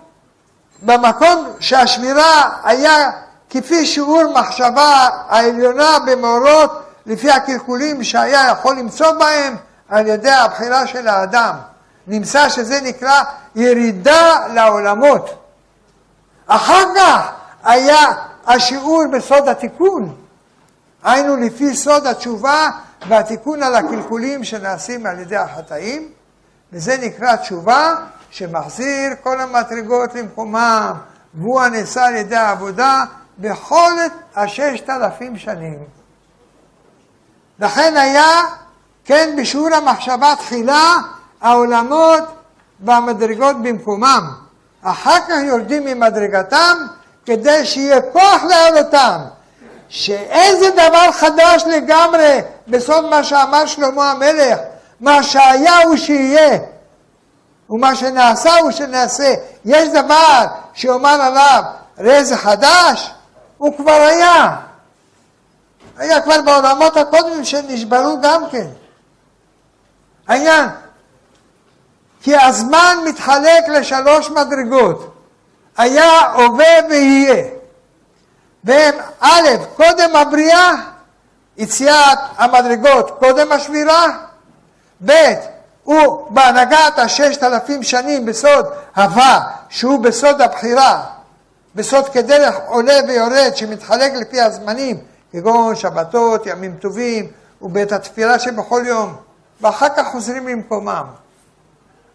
במקום 0.82 1.46
שהשמירה 1.60 2.50
היה 2.64 3.10
כפי 3.50 3.86
שיעור 3.86 4.22
מחשבה 4.34 5.08
העליונה 5.28 5.98
במאורות 6.06 6.82
לפי 7.06 7.30
הקלקולים 7.30 8.04
שהיה 8.04 8.48
יכול 8.50 8.76
למצוא 8.76 9.12
בהם 9.12 9.56
על 9.88 10.06
ידי 10.06 10.30
הבחירה 10.30 10.86
של 10.86 11.08
האדם. 11.08 11.54
נמצא 12.06 12.48
שזה 12.48 12.80
נקרא 12.80 13.22
ירידה 13.54 14.46
לעולמות. 14.54 15.34
אחר 16.46 16.84
כך 16.96 17.30
היה 17.64 18.00
השיעור 18.46 19.02
בסוד 19.12 19.48
התיקון, 19.48 20.14
היינו 21.02 21.36
לפי 21.36 21.76
סוד 21.76 22.06
התשובה 22.06 22.68
והתיקון 23.08 23.62
על 23.62 23.74
הקלקולים 23.74 24.44
שנעשים 24.44 25.06
על 25.06 25.18
ידי 25.18 25.36
החטאים, 25.36 26.08
וזה 26.72 26.96
נקרא 26.96 27.36
תשובה 27.36 27.94
שמחזיר 28.30 29.10
כל 29.22 29.40
המדרגות 29.40 30.14
למקומם, 30.14 30.92
והוא 31.34 31.60
הנעשה 31.60 32.06
על 32.06 32.16
ידי 32.16 32.36
העבודה 32.36 33.04
בכל 33.38 33.92
הששת 34.36 34.90
אלפים 34.90 35.38
שנים. 35.38 35.78
לכן 37.58 37.96
היה, 37.96 38.30
כן, 39.04 39.36
בשיעור 39.38 39.74
המחשבה 39.74 40.34
תחילה, 40.38 40.94
העולמות 41.40 42.22
והמדרגות 42.80 43.62
במקומם. 43.62 44.30
אחר 44.82 45.18
כך 45.28 45.34
יורדים 45.44 45.84
ממדרגתם 45.84 46.78
כדי 47.26 47.66
שיהיה 47.66 48.00
כוח 48.12 48.42
להעלותם. 48.48 49.18
שאיזה 49.92 50.70
דבר 50.70 51.12
חדש 51.12 51.62
לגמרי 51.66 52.40
בסוף 52.68 53.00
מה 53.10 53.24
שאמר 53.24 53.66
שלמה 53.66 54.10
המלך, 54.10 54.58
מה 55.00 55.22
שהיה 55.22 55.78
הוא 55.78 55.96
שיהיה. 55.96 56.58
ומה 57.70 57.96
שנעשה 57.96 58.58
הוא 58.58 58.70
שנעשה. 58.70 59.34
יש 59.64 59.88
דבר 59.88 60.46
שיאמר 60.74 61.22
עליו, 61.22 61.62
ראה 61.98 62.24
זה 62.24 62.36
חדש, 62.36 63.10
הוא 63.58 63.76
כבר 63.76 63.92
היה. 63.92 64.56
היה 65.98 66.20
כבר 66.20 66.42
בעולמות 66.42 66.96
הקודמים 66.96 67.44
שנשברו 67.44 68.20
גם 68.22 68.42
כן. 68.50 68.66
העניין, 70.28 70.68
כי 72.22 72.36
הזמן 72.36 72.98
מתחלק 73.04 73.68
לשלוש 73.68 74.30
מדרגות, 74.30 75.14
היה, 75.76 76.20
הווה 76.32 76.74
ויהיה. 76.90 77.61
והם 78.64 78.94
א', 79.20 79.48
קודם 79.76 80.16
הבריאה, 80.16 80.72
יציאת 81.56 82.18
המדרגות 82.36 83.10
קודם 83.18 83.52
השבירה, 83.52 84.06
ב', 85.04 85.12
הוא 85.84 86.30
בהנהגת 86.30 86.98
הששת 86.98 87.42
אלפים 87.42 87.82
שנים 87.82 88.26
בסוד 88.26 88.66
הווה, 88.96 89.40
שהוא 89.68 90.00
בסוד 90.00 90.40
הבחירה, 90.40 91.04
בסוד 91.74 92.08
כדרך 92.08 92.54
עולה 92.66 92.94
ויורד 93.08 93.52
שמתחלק 93.54 94.12
לפי 94.12 94.40
הזמנים, 94.40 94.98
כגון 95.32 95.76
שבתות, 95.76 96.46
ימים 96.46 96.76
טובים, 96.80 97.30
ובית 97.62 97.92
התפילה 97.92 98.38
שבכל 98.38 98.82
יום, 98.86 99.16
ואחר 99.60 99.88
כך 99.96 100.06
חוזרים 100.06 100.48
למקומם. 100.48 101.04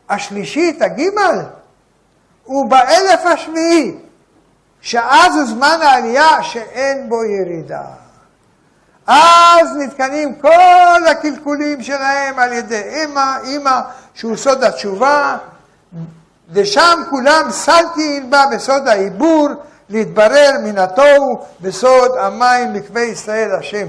השלישית, 0.10 0.82
הגימל, 0.82 1.40
הוא 2.44 2.70
באלף 2.70 3.26
השביעי, 3.26 3.96
שאז 4.88 5.36
הוא 5.36 5.46
זמן 5.46 5.80
העלייה 5.82 6.44
שאין 6.44 7.10
בו 7.10 7.24
ירידה. 7.24 7.82
אז 9.08 9.76
נתקנים 9.78 10.36
כל 10.36 11.08
הקלקולים 11.12 11.84
שלהם 11.84 12.40
על 12.40 12.54
ידי 12.54 13.04
אמא, 13.04 13.38
אמא, 13.44 13.80
שהוא 14.14 14.36
סוד 14.36 14.64
התשובה, 14.64 15.38
ושם 16.52 17.04
כולם 17.10 17.48
סלתי 17.52 18.02
ילבה 18.02 18.44
בסוד 18.52 18.88
העיבור, 18.88 19.50
להתברר 19.90 20.52
מן 20.64 20.78
התוהו 20.78 21.46
בסוד 21.62 22.12
המים 22.20 22.74
מקווה 22.74 23.02
ישראל 23.02 23.56
השם. 23.56 23.88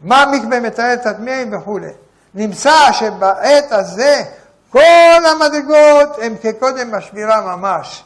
מה 0.00 0.24
מקווה 0.32 0.60
מתאר 0.60 0.94
את 0.94 1.06
הטמאים 1.06 1.54
וכולי. 1.54 1.90
נמצא 2.34 2.92
שבעת 2.92 3.72
הזה 3.72 4.22
כל 4.70 5.22
המדרגות 5.30 6.18
הן 6.22 6.34
כקודם 6.42 6.94
השבירה 6.94 7.40
ממש. 7.40 8.04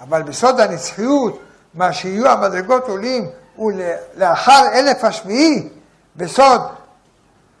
אבל 0.00 0.22
בסוד 0.22 0.60
הנצחיות, 0.60 1.40
מה 1.74 1.92
שיהיו 1.92 2.28
המדרגות 2.28 2.88
עולים 2.88 3.26
ולאחר 3.58 4.62
אלף 4.72 5.04
השביעי, 5.04 5.68
בסוד 6.16 6.60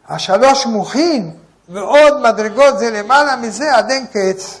השלוש 0.08 0.66
מוחין 0.66 1.30
ועוד 1.68 2.20
מדרגות 2.20 2.78
זה 2.78 2.90
למעלה 2.90 3.36
מזה 3.36 3.76
עד 3.76 3.90
אין 3.90 4.06
קץ. 4.06 4.60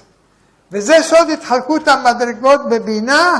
וזה 0.72 0.96
סוד 1.02 1.30
התחלקות 1.30 1.88
המדרגות 1.88 2.68
בבינה 2.68 3.38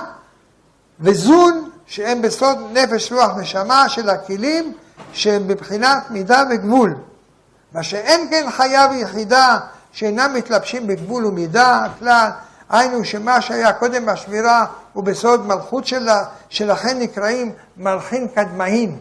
וזון, 1.01 1.71
שהם 1.87 2.23
בסוד 2.23 2.59
נפש 2.73 3.13
רוח 3.13 3.37
נשמה 3.37 3.89
של 3.89 4.11
הכלים, 4.11 4.73
שהם 5.13 5.49
בבחינת 5.49 6.11
מידה 6.11 6.43
וגבול. 6.51 6.95
מה 7.73 7.83
שאין 7.83 8.29
כן 8.31 8.47
חיה 8.51 8.87
ויחידה 8.91 9.59
שאינם 9.93 10.35
מתלבשים 10.35 10.87
בגבול 10.87 11.27
ומידה 11.27 11.87
כלל, 11.99 12.31
היינו 12.71 13.05
שמה 13.05 13.41
שהיה 13.41 13.73
קודם 13.73 14.07
בשבירה 14.07 14.67
הוא 14.93 15.05
בסוד 15.05 15.47
מלכות 15.47 15.87
שלה, 15.87 16.25
שלכן 16.49 16.99
נקראים 16.99 17.53
מלכין 17.77 18.29
קדמאים. 18.29 18.99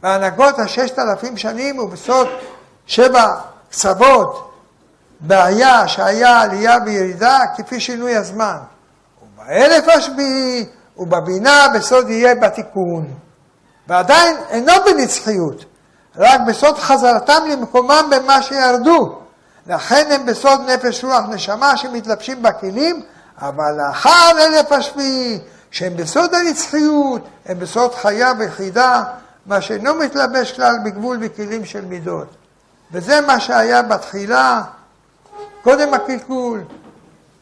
בהנהגות 0.00 0.58
הששת 0.58 0.98
אלפים 0.98 1.36
שנים 1.36 1.76
הוא 1.76 1.90
בסוד 1.90 2.28
שבע 2.86 3.34
קצוות, 3.70 4.52
בעיה 5.20 5.88
שהיה 5.88 6.40
עלייה 6.40 6.78
וירידה 6.86 7.38
כפי 7.56 7.80
שינוי 7.80 8.16
הזמן. 8.16 8.56
ובאלף 9.22 9.88
השביעי 9.88 10.66
ובבינה 10.96 11.66
בסוד 11.74 12.10
יהיה 12.10 12.34
בתיקון. 12.34 13.14
ועדיין 13.88 14.36
אינו 14.48 14.72
בנצחיות, 14.86 15.64
רק 16.16 16.40
בסוד 16.48 16.78
חזרתם 16.78 17.42
למקומם 17.52 18.10
במה 18.10 18.42
שירדו. 18.42 19.18
לכן 19.68 20.08
הם 20.10 20.26
בסוד 20.26 20.60
נפש 20.60 21.04
רוח 21.04 21.24
נשמה 21.28 21.76
שמתלבשים 21.76 22.42
בכלים, 22.42 23.02
אבל 23.38 23.72
לאחר 23.76 24.30
אלף 24.38 24.72
השביעי, 24.72 25.38
שהם 25.70 25.96
בסוד 25.96 26.34
הנצחיות, 26.34 27.28
הם 27.46 27.58
בסוד 27.58 27.94
חיה 27.94 28.32
ויחידה, 28.38 29.04
מה 29.46 29.60
שאינו 29.60 29.94
מתלבש 29.94 30.52
כלל 30.52 30.76
בגבול 30.84 31.18
וכלים 31.20 31.64
של 31.64 31.84
מידות. 31.84 32.28
וזה 32.92 33.20
מה 33.20 33.40
שהיה 33.40 33.82
בתחילה, 33.82 34.62
קודם 35.62 35.94
הקלקול. 35.94 36.62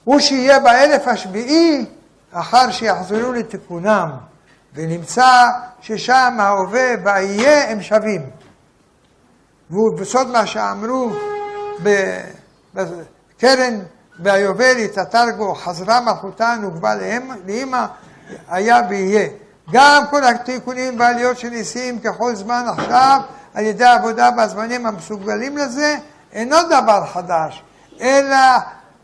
הוא 0.05 0.21
שיהיה 0.21 0.61
באלף 0.61 1.09
השביעי, 1.09 1.87
אחר 2.33 2.71
שיחזרו 2.71 3.33
לתיקונם, 3.33 4.11
ונמצא 4.75 5.49
ששם 5.81 6.37
ההווה 6.39 6.95
והיהיה 7.05 7.71
הם 7.71 7.83
שווים. 7.83 8.23
והוא 9.71 9.99
בסוד 9.99 10.27
מה 10.27 10.47
שאמרו 10.47 11.11
בקרן 11.83 13.81
והיובל 14.19 14.77
התעתרגו, 14.77 15.55
חזרה 15.55 16.01
מלכותה 16.01 16.55
נוגבה 16.61 16.95
לאמא, 17.47 17.87
היה 18.49 18.81
ויהיה. 18.89 19.29
גם 19.73 20.03
כל 20.11 20.25
התיקונים 20.25 21.01
והעליות 21.01 21.39
של 21.39 21.49
ניסים 21.49 21.99
ככל 21.99 22.35
זמן 22.35 22.65
עכשיו, 22.69 23.21
על 23.55 23.65
ידי 23.65 23.85
העבודה 23.85 24.31
בזמנים 24.31 24.87
המסוגלים 24.87 25.59
לזה, 25.59 25.97
אינו 26.33 26.57
דבר 26.67 27.07
חדש, 27.07 27.63
אלא 28.01 28.37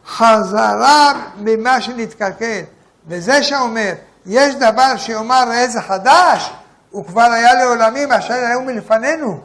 חזרה 0.06 1.12
ממה 1.36 1.80
שנתקלקל. 1.80 2.60
וזה 3.08 3.42
שאומר, 3.42 3.92
יש 4.26 4.54
דבר 4.54 4.96
שיאמר 4.96 5.52
איזה 5.52 5.82
חדש, 5.82 6.52
הוא 6.90 7.04
כבר 7.04 7.22
היה 7.32 7.54
לעולמים 7.54 8.12
אשר 8.12 8.34
היו 8.34 8.62
מלפנינו, 8.62 9.40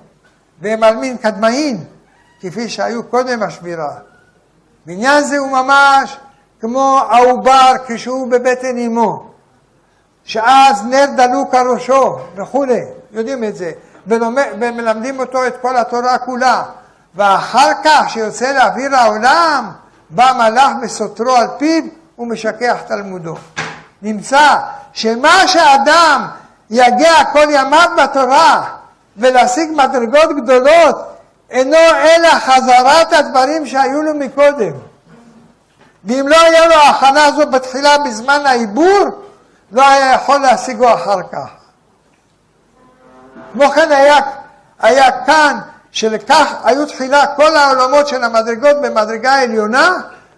והם 0.61 0.83
עלמין 0.83 1.17
קדמאין. 1.17 1.83
כפי 2.45 2.69
שהיו 2.69 3.03
קודם 3.03 3.43
השבירה. 3.43 3.91
בעניין 4.85 5.23
זה 5.23 5.37
הוא 5.37 5.51
ממש 5.51 6.17
כמו 6.59 6.99
העובר 7.09 7.73
כשהוא 7.87 8.31
בבטן 8.31 8.77
אמו, 8.77 9.29
שאז 10.23 10.85
נר 10.85 11.05
דלוק 11.15 11.55
על 11.55 11.67
ראשו 11.67 12.17
וכולי, 12.35 12.81
יודעים 13.11 13.43
את 13.43 13.55
זה, 13.55 13.71
ומלמדים 14.07 15.19
אותו 15.19 15.47
את 15.47 15.57
כל 15.61 15.77
התורה 15.77 16.17
כולה, 16.17 16.63
ואחר 17.15 17.71
כך 17.83 18.09
שיוצא 18.09 18.51
לאוויר 18.51 18.95
העולם, 18.95 19.71
בא 20.09 20.31
מלאך 20.37 20.71
בסותרו 20.83 21.35
על 21.35 21.47
פיו 21.57 21.83
ומשכח 22.19 22.77
תלמודו. 22.87 23.35
נמצא 24.01 24.57
שמה 24.93 25.47
שאדם 25.47 26.27
יגיע 26.69 27.25
כל 27.33 27.47
ימיו 27.49 27.89
בתורה 28.03 28.63
ולהשיג 29.17 29.71
מדרגות 29.71 30.35
גדולות 30.35 31.14
אינו 31.55 31.77
אלא 31.77 32.29
חזרת 32.39 33.13
הדברים 33.13 33.65
שהיו 33.65 34.01
לו 34.01 34.13
מקודם. 34.13 34.71
ואם 36.03 36.27
לא 36.27 36.35
היה 36.41 36.67
לו 36.67 36.73
ההכנה 36.73 37.25
הזו 37.25 37.47
בתחילה 37.47 37.97
בזמן 37.97 38.41
העיבור, 38.45 39.23
לא 39.71 39.89
היה 39.89 40.13
יכול 40.13 40.37
להשיגו 40.37 40.93
אחר 40.93 41.21
כך. 41.31 41.49
כמו 43.53 43.69
כן 43.69 43.91
היה, 43.91 44.17
היה 44.79 45.25
כאן 45.25 45.59
שלכך 45.91 46.53
היו 46.63 46.85
תחילה 46.85 47.27
כל 47.35 47.55
העולמות 47.55 48.07
של 48.07 48.23
המדרגות 48.23 48.81
במדרגה 48.81 49.31
העליונה, 49.31 49.89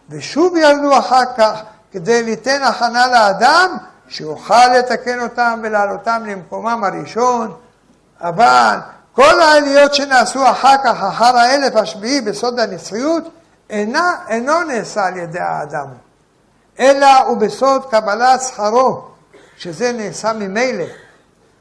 ושוב 0.10 0.58
ירדו 0.58 0.97
אחר 0.99 1.25
כך 1.38 1.62
כדי 1.91 2.23
ליתן 2.23 2.63
הכנה 2.63 3.08
לאדם, 3.08 3.77
שיוכל 4.08 4.67
לתקן 4.67 5.19
אותם 5.19 5.60
ולהעלותם 5.63 6.23
למקומם 6.25 6.84
הראשון, 6.84 7.53
אבל 8.21 8.77
כל 9.17 9.41
העליות 9.41 9.93
שנעשו 9.93 10.49
אחר 10.49 10.75
כך, 10.84 11.03
אחר 11.03 11.38
האלף 11.38 11.75
השביעי 11.75 12.21
בסוד 12.21 12.60
הנצחיות, 12.60 13.23
אינה, 13.69 14.12
אינו 14.27 14.63
נעשה 14.63 15.06
על 15.06 15.17
ידי 15.17 15.39
האדם, 15.39 15.88
אלא 16.80 17.19
הוא 17.19 17.38
בסוד 17.38 17.86
קבלת 17.86 18.41
שכרו, 18.41 19.01
שזה 19.58 19.91
נעשה 19.91 20.34
ממילא. 20.34 20.86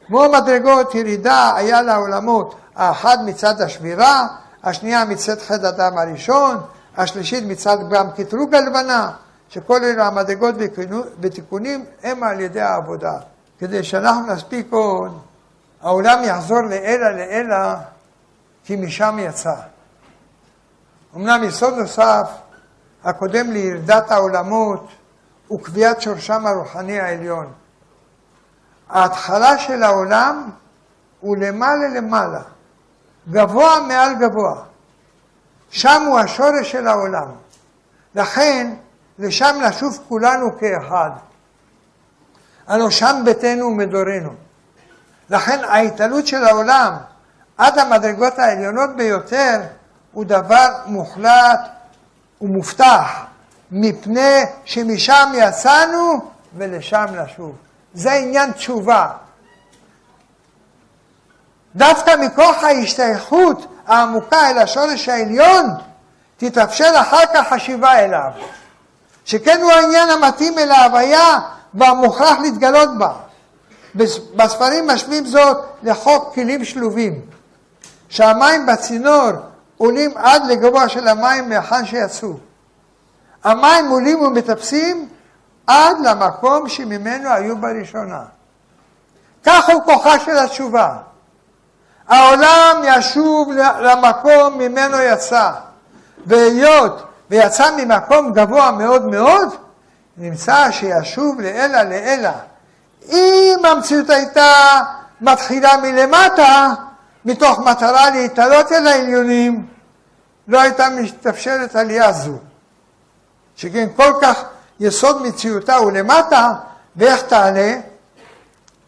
כמו 0.06 0.24
מדרגות 0.28 0.94
ירידה 0.94 1.52
היה 1.56 1.82
לעולמות, 1.82 2.54
האחד 2.76 3.18
מצד 3.24 3.60
השבירה, 3.60 4.26
השנייה 4.64 5.04
מצד 5.04 5.40
חטא 5.40 5.68
אדם 5.68 5.98
הראשון, 5.98 6.56
השלישית 6.96 7.44
מצד 7.46 7.76
גם 7.90 8.10
קטרוג 8.10 8.54
הלבנה, 8.54 9.10
שכל 9.48 9.84
אלה 9.84 10.06
המדרגות 10.06 10.54
ותיקונים 11.20 11.84
הם 12.02 12.22
על 12.22 12.40
ידי 12.40 12.60
העבודה. 12.60 13.14
כדי 13.58 13.82
שאנחנו 13.84 14.26
נספיק 14.26 14.66
עוד 14.70 15.18
העולם 15.82 16.24
יחזור 16.24 16.60
לעילא 16.60 17.10
לעילא, 17.10 17.74
כי 18.64 18.76
משם 18.76 19.16
יצא. 19.20 19.54
אמנם 21.16 21.44
יסוד 21.44 21.74
נוסף, 21.74 22.30
הקודם 23.04 23.50
לירידת 23.50 24.10
העולמות, 24.10 24.88
הוא 25.48 25.60
קביעת 25.62 26.00
שורשם 26.00 26.46
הרוחני 26.46 27.00
העליון. 27.00 27.52
ההתחלה 28.88 29.58
של 29.58 29.82
העולם 29.82 30.50
הוא 31.20 31.36
למעלה 31.36 31.88
למעלה, 31.88 32.42
גבוה 33.30 33.80
מעל 33.88 34.14
גבוה. 34.14 34.62
שם 35.70 36.02
הוא 36.06 36.18
השורש 36.18 36.72
של 36.72 36.86
העולם. 36.86 37.28
לכן, 38.14 38.74
לשם 39.18 39.56
נשוב 39.68 39.98
כולנו 40.08 40.58
כאחד. 40.58 41.10
הלא 42.66 42.90
שם 42.90 43.22
ביתנו 43.24 43.66
ומדורנו. 43.66 44.45
לכן 45.30 45.64
ההתעלות 45.64 46.26
של 46.26 46.44
העולם 46.44 46.96
עד 47.58 47.78
המדרגות 47.78 48.38
העליונות 48.38 48.90
ביותר 48.96 49.60
הוא 50.12 50.24
דבר 50.24 50.68
מוחלט 50.86 51.60
ומובטח, 52.40 53.24
מפני 53.70 54.40
שמשם 54.64 55.32
יצאנו 55.34 56.30
ולשם 56.56 57.06
נשוב. 57.12 57.56
זה 57.94 58.12
עניין 58.12 58.52
תשובה. 58.52 59.08
דווקא 61.76 62.16
מכוח 62.20 62.64
ההשתייכות 62.64 63.66
העמוקה 63.86 64.50
אל 64.50 64.58
השורש 64.58 65.08
העליון, 65.08 65.70
תתאפשר 66.36 66.92
אחר 67.00 67.26
כך 67.34 67.48
חשיבה 67.52 67.98
אליו. 67.98 68.30
שכן 69.24 69.60
הוא 69.62 69.72
העניין 69.72 70.08
המתאים 70.10 70.58
אל 70.58 70.70
ההוויה 70.70 71.38
והמוכרח 71.74 72.38
להתגלות 72.38 72.98
בה. 72.98 73.12
בספרים 74.36 74.86
משווים 74.86 75.26
זאת 75.26 75.56
לחוק 75.82 76.34
כלים 76.34 76.64
שלובים, 76.64 77.20
שהמים 78.08 78.66
בצינור 78.66 79.30
עולים 79.76 80.10
עד 80.16 80.42
לגובה 80.46 80.88
של 80.88 81.08
המים 81.08 81.48
מהיכן 81.48 81.86
שיצאו. 81.86 82.34
המים 83.44 83.88
עולים 83.88 84.20
ומטפסים 84.22 85.08
עד 85.66 85.96
למקום 86.04 86.68
שממנו 86.68 87.30
היו 87.30 87.56
בראשונה. 87.56 88.22
כך 89.44 89.68
הוא 89.68 89.82
כוחה 89.84 90.18
של 90.18 90.36
התשובה. 90.38 90.96
העולם 92.08 92.82
ישוב 92.84 93.52
למקום 93.80 94.58
ממנו 94.58 94.96
יצא, 95.00 95.50
והיות 96.26 97.02
ויצא 97.30 97.76
ממקום 97.76 98.32
גבוה 98.32 98.70
מאוד 98.70 99.06
מאוד, 99.06 99.48
נמצא 100.16 100.70
שישוב 100.70 101.40
לעילא 101.40 101.82
לעילא. 101.82 102.30
אם 103.08 103.58
המציאות 103.64 104.10
הייתה 104.10 104.80
מתחילה 105.20 105.76
מלמטה, 105.76 106.68
מתוך 107.24 107.58
מטרה 107.58 108.10
להתעלות 108.10 108.72
אל 108.72 108.86
העליונים, 108.86 109.66
לא 110.48 110.60
הייתה 110.60 110.88
מתאפשרת 110.90 111.76
עלייה 111.76 112.12
זו. 112.12 112.38
שכן 113.56 113.88
כל 113.96 114.12
כך 114.22 114.44
יסוד 114.80 115.22
מציאותה 115.22 115.74
הוא 115.76 115.92
למטה, 115.92 116.52
ואיך 116.96 117.22
תעלה? 117.22 117.74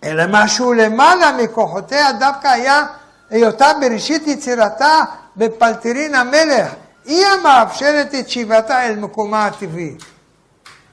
אלא 0.05 0.25
משהו 0.29 0.73
למעלה 0.73 1.33
מכוחותיה 1.33 2.13
דווקא 2.13 2.49
היה 2.49 2.87
היותה 3.31 3.73
בראשית 3.81 4.27
יצירתה 4.27 5.01
בפלטרין 5.37 6.15
המלך, 6.15 6.73
היא 7.05 7.27
המאפשרת 7.27 8.15
את 8.15 8.29
שיבתה 8.29 8.87
אל 8.87 8.97
מקומה 8.97 9.47
הטבעי. 9.47 9.97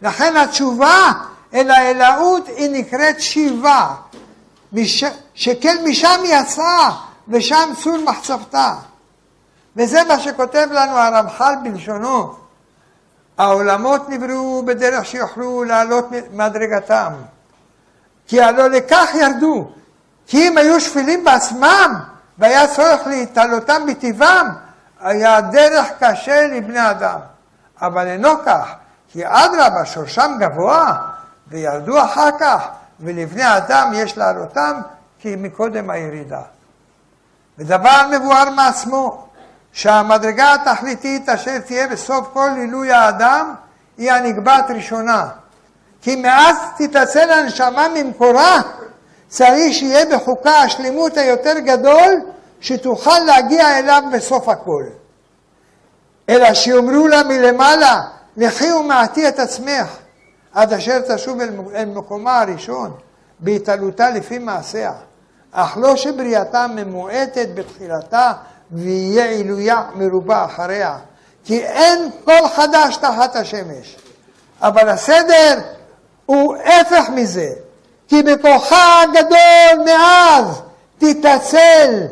לכן 0.01 0.37
התשובה 0.37 1.11
אל 1.55 1.71
האלוהות 1.71 2.47
היא 2.47 2.69
נקראת 2.71 3.21
שיבה, 3.21 3.95
מש... 4.73 5.03
שכן 5.33 5.77
משם 5.83 6.21
יצאה 6.25 6.91
ושם 7.27 7.69
צור 7.83 7.97
מחצבתה. 7.97 8.73
וזה 9.75 10.03
מה 10.03 10.19
שכותב 10.19 10.67
לנו 10.71 10.97
הרמח"ל 10.97 11.53
בלשונו. 11.63 12.33
העולמות 13.37 14.09
נבראו 14.09 14.63
בדרך 14.65 15.05
שיוכלו 15.05 15.63
לעלות 15.63 16.09
מדרגתם. 16.33 17.13
כי 18.27 18.41
הלא 18.41 18.67
לכך 18.67 19.09
ירדו. 19.13 19.67
כי 20.27 20.47
אם 20.47 20.57
היו 20.57 20.81
שפלים 20.81 21.23
בעצמם 21.23 21.99
והיה 22.37 22.67
צורך 22.67 23.07
להתעלותם 23.07 23.81
בטבעם, 23.87 24.47
היה 24.99 25.41
דרך 25.41 25.87
קשה 25.99 26.47
לבני 26.47 26.91
אדם. 26.91 27.19
אבל 27.81 28.07
אינו 28.07 28.29
כך, 28.45 28.67
כי 29.11 29.21
אדרבה 29.25 29.85
שורשם 29.85 30.31
גבוה 30.39 31.14
וירדו 31.47 32.03
אחר 32.03 32.29
כך, 32.39 32.67
ולבני 32.99 33.57
אדם 33.57 33.91
יש 33.95 34.17
לעלותם 34.17 34.81
כי 35.19 35.35
מקודם 35.35 35.89
הירידה. 35.89 36.41
ודבר 37.57 38.01
מבואר 38.11 38.49
מעצמו, 38.49 39.27
שהמדרגה 39.71 40.53
התכליתית 40.53 41.29
אשר 41.29 41.59
תהיה 41.59 41.87
בסוף 41.87 42.27
כל 42.33 42.49
עילוי 42.55 42.91
האדם 42.91 43.53
היא 43.97 44.11
הנקבעת 44.11 44.71
ראשונה. 44.71 45.27
כי 46.01 46.15
מאז 46.15 46.55
תתעצל 46.77 47.31
הנשמה 47.31 47.87
ממקורה, 47.95 48.61
צריך 49.27 49.73
שיהיה 49.73 50.05
בחוקה 50.05 50.51
השלמות 50.51 51.17
היותר 51.17 51.59
גדול 51.59 52.13
שתוכל 52.59 53.19
להגיע 53.19 53.79
אליו 53.79 54.03
בסוף 54.13 54.49
הכל. 54.49 54.83
אלא 56.29 56.53
שיאמרו 56.53 57.07
לה 57.07 57.23
מלמעלה, 57.23 58.01
לכי 58.37 58.71
ומעטי 58.71 59.27
את 59.27 59.39
עצמך, 59.39 59.87
עד 60.55 60.73
אשר 60.73 60.99
תשוב 61.15 61.39
אל, 61.75 61.85
מקומה 61.85 62.39
הראשון, 62.41 62.93
בהתעלותה 63.39 64.09
לפי 64.09 64.37
מעשיה. 64.37 64.93
אך 65.51 65.77
לא 65.77 65.95
שבריאתה 65.95 66.67
ממועטת 66.67 67.47
בתחילתה 67.53 68.33
ויהיה 68.71 69.25
עילויה 69.25 69.83
מרובה 69.95 70.45
אחריה, 70.45 70.97
כי 71.43 71.63
אין 71.63 72.09
כל 72.25 72.47
חדש 72.55 72.97
תחת 72.97 73.35
השמש. 73.35 73.97
אבל 74.61 74.89
הסדר 74.89 75.59
הוא 76.25 76.55
הפך 76.55 77.09
מזה, 77.15 77.49
כי 78.07 78.23
בכוחה 78.23 79.01
הגדול 79.01 79.85
מאז 79.85 80.61
תתעצל 80.97 82.03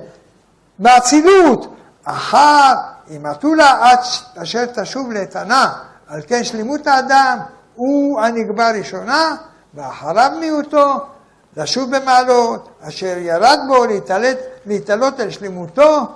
באצילות, 0.79 1.75
אחר 2.03 2.73
ימעטו 3.10 3.56
לה 3.56 3.89
עד 3.89 3.99
אשר 4.43 4.65
תשוב 4.65 5.12
לאיתנה, 5.12 5.73
על 6.08 6.21
כן 6.27 6.43
שלמות 6.43 6.88
האדם 6.88 7.39
הוא 7.75 8.21
הנקבע 8.21 8.71
ראשונה, 8.71 9.36
ואחריו 9.73 10.31
מיעוטו, 10.39 10.93
לשוב 11.57 11.95
במעלות, 11.95 12.69
אשר 12.81 13.17
ירד 13.17 13.59
בו 13.67 13.86
להתעלות, 13.86 14.38
להתעלות 14.65 15.19
אל 15.19 15.29
שלמותו, 15.29 16.07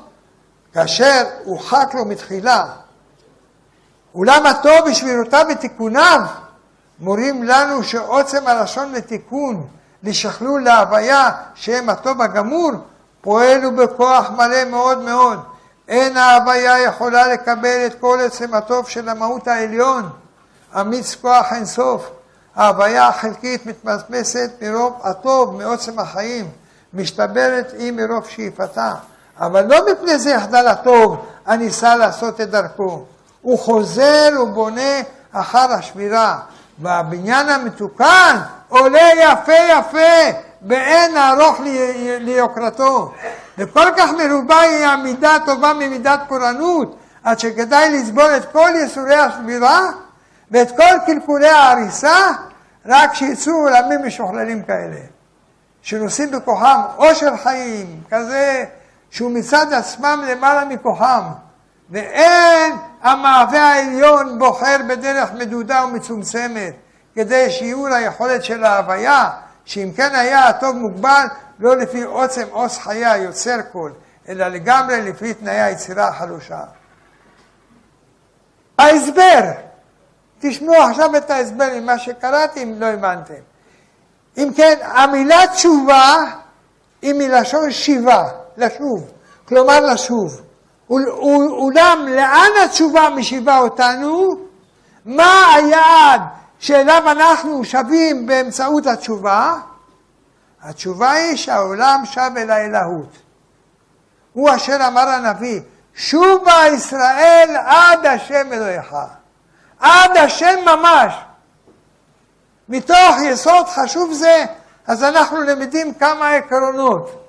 כאשר 0.74 1.24
הוחק 1.44 1.90
לו 1.94 2.06
מתחילה. 2.06 2.66
אולם 4.16 4.46
הטוב 4.46 4.90
בשבילותיו 4.90 5.46
ותיקוניו 5.50 6.22
מורים 7.00 7.44
לנו 7.44 7.84
שעוצם 7.84 8.48
הלשון 8.48 8.92
לתיקון, 8.92 9.68
לשכלול 10.04 10.64
להוויה, 10.64 11.32
שהם 11.56 11.90
הטוב 11.90 12.22
הגמור, 12.22 12.72
פועל 13.22 13.64
הוא 13.64 13.74
בכוח 13.74 14.30
מלא 14.30 14.64
מאוד 14.66 15.02
מאוד. 15.02 15.40
אין 15.88 16.18
ההוויה 16.18 16.80
יכולה 16.80 17.28
לקבל 17.28 17.86
את 17.86 18.00
כל 18.00 18.20
עצם 18.20 18.54
הטוב 18.54 18.90
של 18.90 19.10
המהות 19.10 19.48
העליון, 19.48 20.10
אמיץ 20.76 21.16
כוח 21.16 21.54
אינסוף. 21.54 22.10
ההוויה 22.56 23.08
החלקית 23.08 23.66
מתמסמסת 23.66 24.52
מרוב 24.62 25.00
הטוב, 25.04 25.56
מעוצם 25.56 26.00
החיים, 26.00 26.50
משתברת 26.94 27.74
היא 27.78 27.92
מרוב 27.92 28.26
שאיפתה. 28.28 28.94
אבל 29.40 29.66
לא 29.66 29.78
מפני 29.92 30.20
זה 30.20 30.30
יחדל 30.30 30.68
הטוב 30.68 31.26
הניסה 31.46 31.96
לעשות 31.96 32.42
את 32.42 32.50
דרכו. 32.50 33.04
הוא 33.42 33.60
חוזר 33.60 34.30
ובונה 34.42 35.02
אחר 35.32 35.72
השבירה. 35.72 36.40
והבניין 36.82 37.50
המתוקן 37.50 38.38
עולה 38.70 39.10
יפה 39.18 39.54
יפה 39.80 40.38
ואין 40.68 41.18
ארוך 41.18 41.60
ליוקרתו. 42.20 43.12
וכל 43.58 43.88
כך 43.98 44.10
מרובה 44.12 44.60
היא 44.60 44.86
המידה 44.86 45.36
הטובה 45.36 45.74
ממידת 45.74 46.20
פורענות, 46.28 46.96
עד 47.24 47.40
שכדאי 47.40 48.00
לסבול 48.00 48.30
את 48.38 48.52
כל 48.52 48.70
ייסורי 48.76 49.16
השבירה 49.16 49.92
ואת 50.52 50.72
כל 50.72 50.98
קלקולי 51.06 51.50
ההריסה, 51.50 52.28
רק 52.86 53.14
שיצאו 53.14 53.54
עולמים 53.54 54.06
משוכללים 54.06 54.64
כאלה. 54.64 55.00
שנושאים 55.82 56.32
בכוחם 56.32 56.82
עושר 56.96 57.38
חיים, 57.38 58.02
כזה 58.10 58.66
שהוא 59.10 59.32
מצד 59.32 59.74
עצמם 59.74 60.24
למעלה 60.28 60.66
מכוחם. 60.66 61.24
ואין 61.90 62.74
המהווה 63.02 63.74
העליון 63.74 64.40
בוחר 64.40 64.78
בדרך 64.90 65.34
מדודה 65.34 65.86
ומצומצמת, 65.86 66.74
כדי 67.16 67.52
שיהיו 67.52 67.88
ליכולת 67.88 68.44
של 68.44 68.64
ההוויה 68.64 69.30
שאם 69.66 69.92
כן 69.96 70.16
היה 70.16 70.48
הטוב 70.48 70.76
מוגבל 70.76 71.26
לא 71.60 71.78
לפי 71.78 72.04
עוצם 72.04 72.48
עוז 72.52 72.78
חיה 72.78 73.18
יוצר 73.18 73.58
כל, 73.72 73.92
אלא 74.30 74.48
לגמרי 74.48 75.02
לפי 75.02 75.34
תנאי 75.34 75.62
היצירה 75.62 76.08
החלושה. 76.08 76.60
ההסבר, 78.78 79.52
תשמעו 80.40 80.76
עכשיו 80.76 81.18
את 81.18 81.30
ההסבר 81.30 81.68
ממה 81.76 82.00
שקראתי 82.00 82.64
אם 82.64 82.74
לא 82.80 82.86
הבנתם. 82.86 83.34
אם 84.38 84.50
כן, 84.56 84.76
המילה 84.82 85.48
תשובה 85.54 86.16
היא 87.02 87.14
מלשון 87.14 87.72
שיבה, 87.72 88.28
לשוב, 88.58 89.12
כלומר 89.48 89.80
לשוב. 89.80 90.42
אולם 90.90 92.06
לאן 92.08 92.50
התשובה 92.66 93.10
משיבה 93.10 93.58
אותנו? 93.58 94.36
מה 95.06 95.54
היעד 95.56 96.22
שאליו 96.60 97.12
אנחנו 97.12 97.66
שבים 97.66 98.26
באמצעות 98.26 98.88
התשובה, 98.88 99.56
התשובה 100.62 101.12
היא 101.12 101.36
שהעולם 101.36 102.02
שב 102.06 102.32
אל 102.38 102.50
האלוהות. 102.50 103.10
הוא 104.34 104.50
אשר 104.56 104.78
אמר 104.88 105.10
הנביא, 105.10 105.62
שובה 105.94 106.68
ישראל 106.74 107.56
עד 107.66 108.06
השם 108.06 108.54
אלוהיך. 108.54 108.96
עד 109.80 110.18
השם 110.18 110.60
ממש. 110.66 111.14
מתוך 112.70 113.16
יסוד 113.24 113.68
חשוב 113.68 114.14
זה, 114.14 114.46
אז 114.88 115.04
אנחנו 115.04 115.42
למדים 115.42 115.94
כמה 115.94 116.30
עקרונות. 116.30 117.24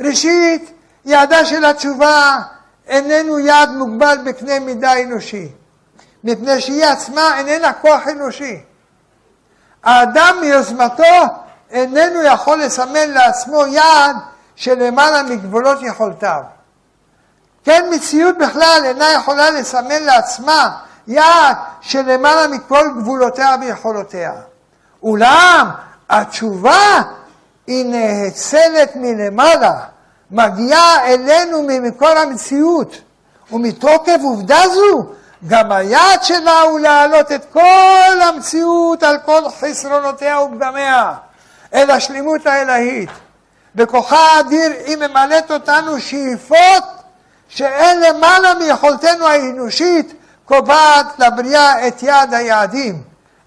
ראשית, 0.00 0.72
יעדה 1.04 1.44
של 1.44 1.64
התשובה 1.64 2.38
איננו 2.86 3.38
יעד 3.38 3.70
מוגבל 3.70 4.18
בקנה 4.24 4.58
מידה 4.58 5.02
אנושי, 5.02 5.48
מפני 6.24 6.60
שהיא 6.60 6.84
עצמה 6.84 7.38
איננה 7.38 7.72
כוח 7.72 8.08
אנושי. 8.08 8.62
האדם 9.82 10.36
מיוזמתו 10.40 11.24
איננו 11.70 12.22
יכול 12.22 12.62
לסמן 12.62 13.10
לעצמו 13.10 13.66
יעד 13.66 14.16
שלמעלה 14.56 15.22
מגבולות 15.22 15.78
יכולתיו. 15.82 16.42
כן, 17.64 17.84
מציאות 17.90 18.38
בכלל 18.38 18.82
אינה 18.84 19.12
יכולה 19.12 19.50
לסמן 19.50 20.02
לעצמה 20.02 20.78
יעד 21.10 21.56
שלמעלה 21.80 22.48
מכל 22.48 22.88
גבולותיה 22.98 23.56
ויכולותיה. 23.60 24.32
אולם 25.02 25.70
התשובה 26.10 27.02
היא 27.66 27.86
נאצלת 27.86 28.96
מלמעלה, 28.96 29.80
מגיעה 30.30 31.06
אלינו 31.06 31.62
ממקור 31.62 32.08
המציאות, 32.08 33.00
ומתוקף 33.52 34.18
עובדה 34.22 34.60
זו, 34.74 35.06
גם 35.48 35.72
היעד 35.72 36.22
שלה 36.22 36.60
הוא 36.60 36.80
להעלות 36.80 37.32
את 37.32 37.44
כל 37.52 38.20
המציאות 38.22 39.02
על 39.02 39.18
כל 39.24 39.42
חסרונותיה 39.60 40.40
ופגמיה, 40.40 41.14
אל 41.74 41.90
השלימות 41.90 42.46
האלהית. 42.46 43.10
בכוחה 43.74 44.16
האדיר 44.16 44.72
היא 44.84 44.96
ממלאת 44.96 45.50
אותנו 45.50 46.00
שאיפות 46.00 46.84
שאין 47.48 48.00
למעלה 48.00 48.54
מיכולתנו 48.54 49.26
האנושית 49.26 50.19
קובעת 50.50 51.18
לבריאה 51.18 51.88
את 51.88 52.02
יעד 52.02 52.34
היעדים. 52.34 53.02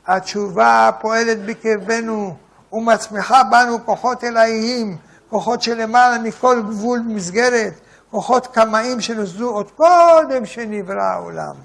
התשובה 0.07 0.89
פועלת 1.01 1.45
בקרבנו 1.45 2.35
ומצמיחה 2.73 3.43
בנו 3.43 3.85
כוחות 3.85 4.23
אלוהיים, 4.23 4.97
כוחות 5.29 5.61
שלמעלה 5.61 6.19
מכל 6.19 6.61
גבול 6.69 6.99
מסגרת, 7.05 7.73
כוחות 8.11 8.47
קמאים 8.47 9.01
שנוסדו 9.01 9.49
עוד 9.49 9.71
קודם 9.71 10.45
שנברא 10.45 11.01
העולם. 11.01 11.55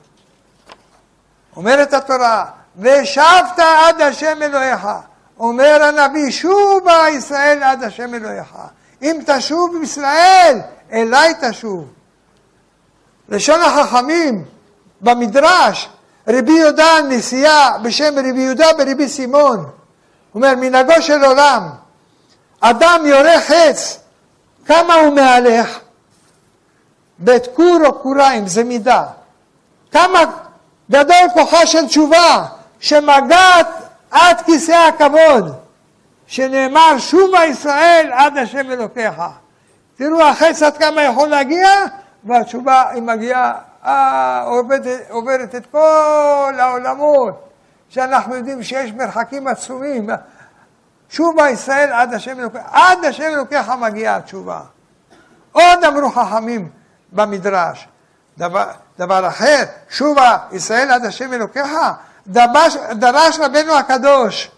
אומרת 1.56 1.94
התורה, 1.94 2.44
ושבת 2.78 3.58
עד 3.58 4.00
השם 4.00 4.38
אלוהיך. 4.42 4.88
אומר 5.38 5.82
הנביא, 5.82 6.30
שובה 6.30 7.08
ישראל 7.08 7.62
עד 7.62 7.82
השם 7.82 8.14
אלוהיך. 8.14 8.54
אם 9.02 9.20
תשוב 9.26 9.82
ישראל, 9.82 10.58
אליי 10.92 11.34
תשוב. 11.40 11.88
לשון 13.28 13.60
החכמים 13.60 14.44
במדרש, 15.00 15.88
רבי 16.28 16.52
יהודה 16.52 17.00
נשיאה 17.08 17.78
בשם 17.78 18.14
רבי 18.18 18.40
יהודה 18.40 18.66
ברבי 18.78 19.08
סימון, 19.08 19.70
אומר 20.34 20.54
מנהגו 20.56 21.02
של 21.02 21.24
עולם, 21.24 21.68
אדם 22.60 23.02
יורה 23.06 23.40
חץ, 23.40 23.98
כמה 24.66 24.94
הוא 24.94 25.14
מהלך? 25.14 25.78
בית 27.18 27.46
כור 27.54 27.78
או 27.84 28.02
כוריים, 28.02 28.46
זה 28.46 28.64
מידה. 28.64 29.04
כמה 29.92 30.18
גדול 30.90 31.28
כוחה 31.34 31.66
של 31.66 31.86
תשובה, 31.86 32.46
שמגעת 32.80 33.68
עד 34.10 34.40
כיסא 34.40 34.72
הכבוד, 34.72 35.54
שנאמר 36.26 36.98
שובה 36.98 37.44
ישראל 37.44 38.10
עד 38.12 38.38
השם 38.38 38.70
אלוקיך. 38.70 39.14
תראו 39.96 40.22
החץ 40.22 40.62
עד 40.62 40.76
כמה 40.76 41.02
יכול 41.02 41.28
להגיע, 41.28 41.68
והתשובה 42.24 42.90
היא 42.90 43.02
מגיעה, 43.02 43.52
אה, 43.84 44.42
עוברת, 45.10 45.54
את 45.54 45.66
כל 45.70 46.54
העולמות, 46.58 47.48
שאנחנו 47.88 48.34
יודעים 48.36 48.62
שיש 48.62 48.92
מרחקים 48.92 49.48
עצומים. 49.48 50.10
שובה 51.10 51.50
ישראל 51.50 51.92
עד 51.92 52.14
השם 52.14 52.40
אלוקיך, 52.40 52.62
עד 52.72 53.04
השם 53.04 53.24
אלוקיך 53.24 53.68
מגיעה 53.68 54.16
התשובה. 54.16 54.60
עוד 55.52 55.84
אמרו 55.84 56.10
חכמים 56.10 56.68
במדרש, 57.12 57.88
דבר, 58.38 58.64
דבר 58.98 59.28
אחר, 59.28 59.62
שובה 59.90 60.38
ישראל 60.52 60.90
עד 60.90 61.04
השם 61.04 61.32
אלוקיך, 61.32 61.68
דרש, 62.26 62.76
דרש 62.92 63.38
רבנו 63.38 63.78
הקדוש, 63.78 64.50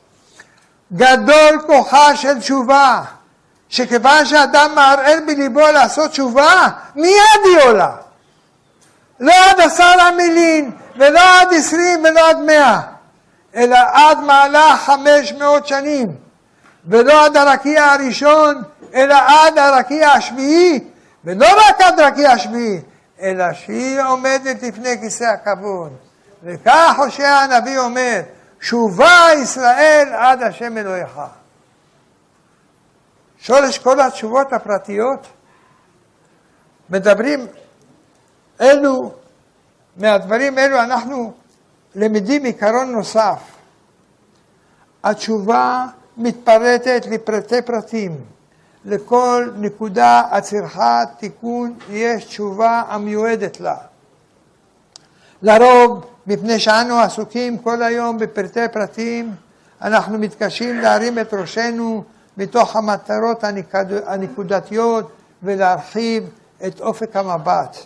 גדול 0.92 1.62
כוחה 1.66 2.16
של 2.16 2.40
תשובה, 2.40 3.02
שכיוון 3.68 4.26
שאדם 4.26 4.70
מערער 4.74 5.18
בליבו 5.26 5.60
לעשות 5.60 6.10
תשובה, 6.10 6.68
מיד 6.96 7.40
היא 7.44 7.58
עולה. 7.68 7.90
לא 9.20 9.32
עד 9.50 9.60
עשרה 9.60 10.10
מילין, 10.10 10.70
ולא 10.96 11.40
עד 11.40 11.48
עשרים, 11.54 12.04
ולא 12.04 12.30
עד 12.30 12.38
מאה, 12.38 12.80
אלא 13.54 13.78
עד 13.92 14.18
מעלה 14.20 14.76
חמש 14.76 15.32
מאות 15.32 15.66
שנים, 15.66 16.14
ולא 16.86 17.24
עד 17.24 17.36
הרקיע 17.36 17.84
הראשון, 17.84 18.62
אלא 18.94 19.14
עד 19.14 19.58
הרקיע 19.58 20.08
השביעי, 20.08 20.84
ולא 21.24 21.46
רק 21.68 21.80
עד 21.80 22.00
הרקיע 22.00 22.30
השביעי, 22.30 22.80
אלא 23.20 23.52
שהיא 23.52 24.02
עומדת 24.02 24.62
לפני 24.62 25.00
כיסא 25.00 25.24
הכבוד. 25.24 25.92
וכך 26.44 26.94
הושע 26.98 27.28
הנביא 27.28 27.78
אומר, 27.78 28.20
שובה 28.60 29.26
ישראל 29.42 30.08
עד 30.12 30.42
השם 30.42 30.78
אלוהיך. 30.78 31.20
שורש 33.38 33.78
כל 33.78 34.00
התשובות 34.00 34.52
הפרטיות 34.52 35.26
מדברים 36.90 37.46
אלו, 38.60 39.12
מהדברים 39.96 40.58
אלו 40.58 40.80
אנחנו 40.80 41.32
למדים 41.94 42.44
עיקרון 42.44 42.92
נוסף. 42.92 43.42
התשובה 45.04 45.86
מתפרטת 46.16 47.06
לפרטי 47.10 47.62
פרטים. 47.62 48.16
לכל 48.84 49.50
נקודה 49.56 50.22
הצריכה 50.30 51.02
תיקון 51.18 51.74
יש 51.90 52.24
תשובה 52.24 52.82
המיועדת 52.88 53.60
לה. 53.60 53.76
לרוב, 55.42 56.06
מפני 56.26 56.58
שאנו 56.58 56.98
עסוקים 56.98 57.58
כל 57.58 57.82
היום 57.82 58.18
בפרטי 58.18 58.68
פרטים, 58.72 59.34
אנחנו 59.82 60.18
מתקשים 60.18 60.80
להרים 60.80 61.18
את 61.18 61.34
ראשנו 61.34 62.04
מתוך 62.36 62.76
המטרות 62.76 63.44
הנקודתיות 64.06 65.10
ולהרחיב 65.42 66.24
את 66.66 66.80
אופק 66.80 67.16
המבט, 67.16 67.76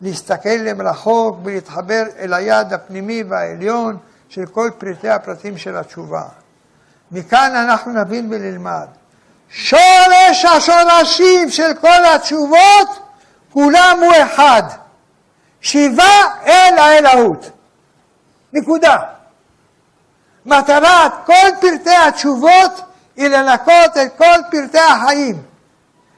להסתכל 0.00 0.48
למרחוק 0.48 1.38
ולהתחבר 1.44 2.02
אל 2.18 2.34
היעד 2.34 2.72
הפנימי 2.72 3.22
והעליון 3.22 3.96
של 4.28 4.46
כל 4.46 4.70
פרטי 4.78 5.08
הפרטים 5.08 5.58
של 5.58 5.76
התשובה. 5.76 6.22
מכאן 7.10 7.56
אנחנו 7.56 7.92
נבין 7.92 8.28
ונלמד. 8.30 8.86
שורש 9.48 10.44
השורשים 10.44 11.50
של 11.50 11.74
כל 11.80 12.04
התשובות, 12.14 12.88
כולם 13.52 13.98
הוא 14.00 14.12
אחד. 14.22 14.62
שיבה 15.60 16.22
אל 16.46 16.78
האלוהות. 16.78 17.50
נקודה. 18.52 18.96
מטרת 20.46 21.12
כל 21.26 21.48
פרטי 21.60 21.96
התשובות 21.96 22.82
היא 23.16 23.28
לנקות 23.28 23.96
את 24.02 24.18
כל 24.18 24.38
פרטי 24.50 24.78
החיים, 24.78 25.42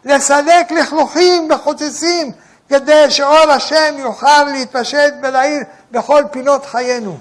לסלק 0.04 0.70
לכלוכים 0.70 1.48
וחוצצים 1.50 2.32
כדי 2.70 3.10
שאור 3.10 3.50
השם 3.50 3.94
יוכל 3.98 4.44
להתפשט 4.44 5.14
ולהאיר 5.22 5.60
בכל 5.90 6.24
פינות 6.30 6.66
חיינו. 6.66 7.18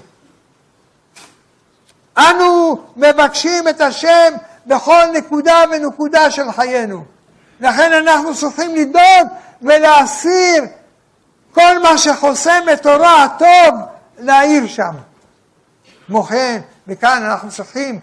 אנו 2.18 2.82
מבקשים 2.96 3.68
את 3.68 3.80
השם 3.80 4.34
בכל 4.66 5.04
נקודה 5.12 5.64
ונקודה 5.72 6.30
של 6.30 6.52
חיינו. 6.52 7.04
לכן 7.60 7.92
אנחנו 7.92 8.34
צריכים 8.34 8.74
לדאוג 8.74 9.28
ולהסיר 9.62 10.64
כל 11.54 11.78
מה 11.82 11.98
שחוסם 11.98 12.64
את 12.72 12.86
אורו 12.86 13.06
הטוב 13.06 13.80
להאיר 14.18 14.66
שם. 14.66 14.92
כמו 16.06 16.22
כן, 16.22 16.60
מכאן 16.86 17.22
אנחנו 17.24 17.50
צריכים 17.50 18.00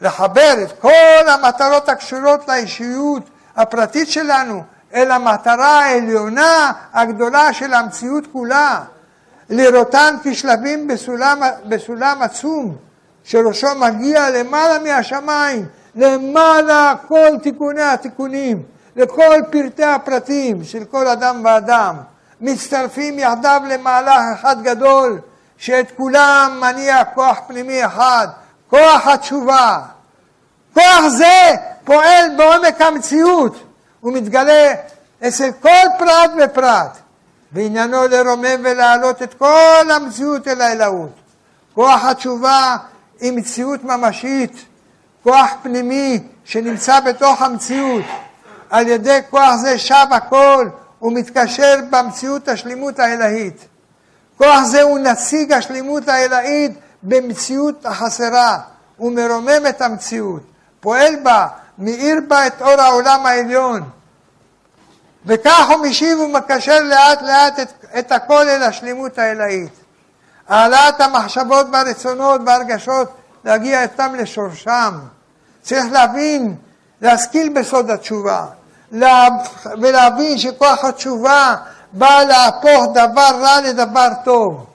לחבר 0.00 0.54
את 0.62 0.80
כל 0.80 1.28
המטרות 1.28 1.88
הקשורות 1.88 2.48
לאישיות 2.48 3.22
הפרטית 3.56 4.10
שלנו 4.10 4.64
אל 4.94 5.10
המטרה 5.10 5.84
העליונה 5.84 6.72
הגדולה 6.92 7.52
של 7.52 7.74
המציאות 7.74 8.24
כולה, 8.32 8.80
לראותן 9.50 10.14
כשלבים 10.24 10.88
בסולם, 10.88 11.40
בסולם 11.66 12.22
עצום, 12.22 12.76
שראשו 13.24 13.74
מגיע 13.76 14.30
למעלה 14.30 14.78
מהשמיים, 14.78 15.66
למעלה 15.94 16.94
כל 17.08 17.28
תיקוני 17.42 17.82
התיקונים, 17.82 18.62
לכל 18.96 19.36
פרטי 19.50 19.84
הפרטים 19.84 20.64
של 20.64 20.84
כל 20.84 21.06
אדם 21.06 21.40
ואדם, 21.44 21.96
מצטרפים 22.40 23.18
יחדיו 23.18 23.60
למהלך 23.68 24.20
אחד 24.34 24.62
גדול, 24.62 25.18
שאת 25.58 25.90
כולם 25.96 26.58
מניע 26.60 27.04
כוח 27.04 27.40
פנימי 27.46 27.86
אחד, 27.86 28.28
כוח 28.70 29.06
התשובה. 29.06 29.78
כוח 30.74 31.08
זה 31.08 31.54
פועל 31.84 32.26
בעומק 32.36 32.80
המציאות, 32.80 33.73
הוא 34.04 34.12
מתגלה 34.12 34.74
אצל 35.28 35.50
כל 35.60 35.86
פרט 35.98 36.30
ופרט, 36.44 36.98
ועניינו 37.52 38.08
לרומם 38.08 38.60
ולהעלות 38.64 39.22
את 39.22 39.34
כל 39.34 39.90
המציאות 39.90 40.48
אל 40.48 40.60
האלוהות. 40.60 41.10
כוח 41.74 42.04
התשובה 42.04 42.76
היא 43.20 43.32
מציאות 43.32 43.84
ממשית, 43.84 44.64
כוח 45.22 45.50
פנימי 45.62 46.20
שנמצא 46.44 47.00
בתוך 47.00 47.42
המציאות. 47.42 48.04
על 48.70 48.88
ידי 48.88 49.18
כוח 49.30 49.56
זה 49.56 49.78
שב 49.78 50.06
הכל 50.10 50.68
ומתקשר 51.02 51.74
במציאות 51.90 52.48
השלימות 52.48 52.98
האלהית. 52.98 53.66
כוח 54.38 54.64
זה 54.64 54.82
הוא 54.82 54.98
נציג 54.98 55.52
השלימות 55.52 56.08
האלהית 56.08 56.72
במציאות 57.02 57.86
החסרה. 57.86 58.58
הוא 58.96 59.12
מרומם 59.12 59.66
את 59.68 59.82
המציאות, 59.82 60.42
פועל 60.80 61.16
בה, 61.22 61.46
מאיר 61.78 62.20
בה 62.28 62.46
את 62.46 62.62
אור 62.62 62.80
העולם 62.80 63.26
העליון. 63.26 63.82
וכך 65.26 65.66
הוא 65.68 65.86
משיב 65.86 66.18
ומקשר 66.18 66.78
לאט 66.82 67.22
לאט 67.22 67.60
את, 67.60 67.84
את 67.98 68.12
הכל 68.12 68.48
אל 68.48 68.62
השלימות 68.62 69.18
האלהית. 69.18 69.72
העלאת 70.48 71.00
המחשבות 71.00 71.66
והרצונות 71.72 72.40
והרגשות 72.46 73.08
להגיע 73.44 73.82
איתם 73.82 74.14
לשורשם. 74.14 74.94
צריך 75.62 75.84
להבין, 75.92 76.54
להשכיל 77.00 77.48
בסוד 77.48 77.90
התשובה, 77.90 78.46
לה, 78.92 79.28
ולהבין 79.80 80.38
שכוח 80.38 80.84
התשובה 80.84 81.54
בא 81.92 82.22
להפוך 82.28 82.84
דבר 82.94 83.30
רע 83.40 83.60
לדבר 83.60 84.08
טוב. 84.24 84.66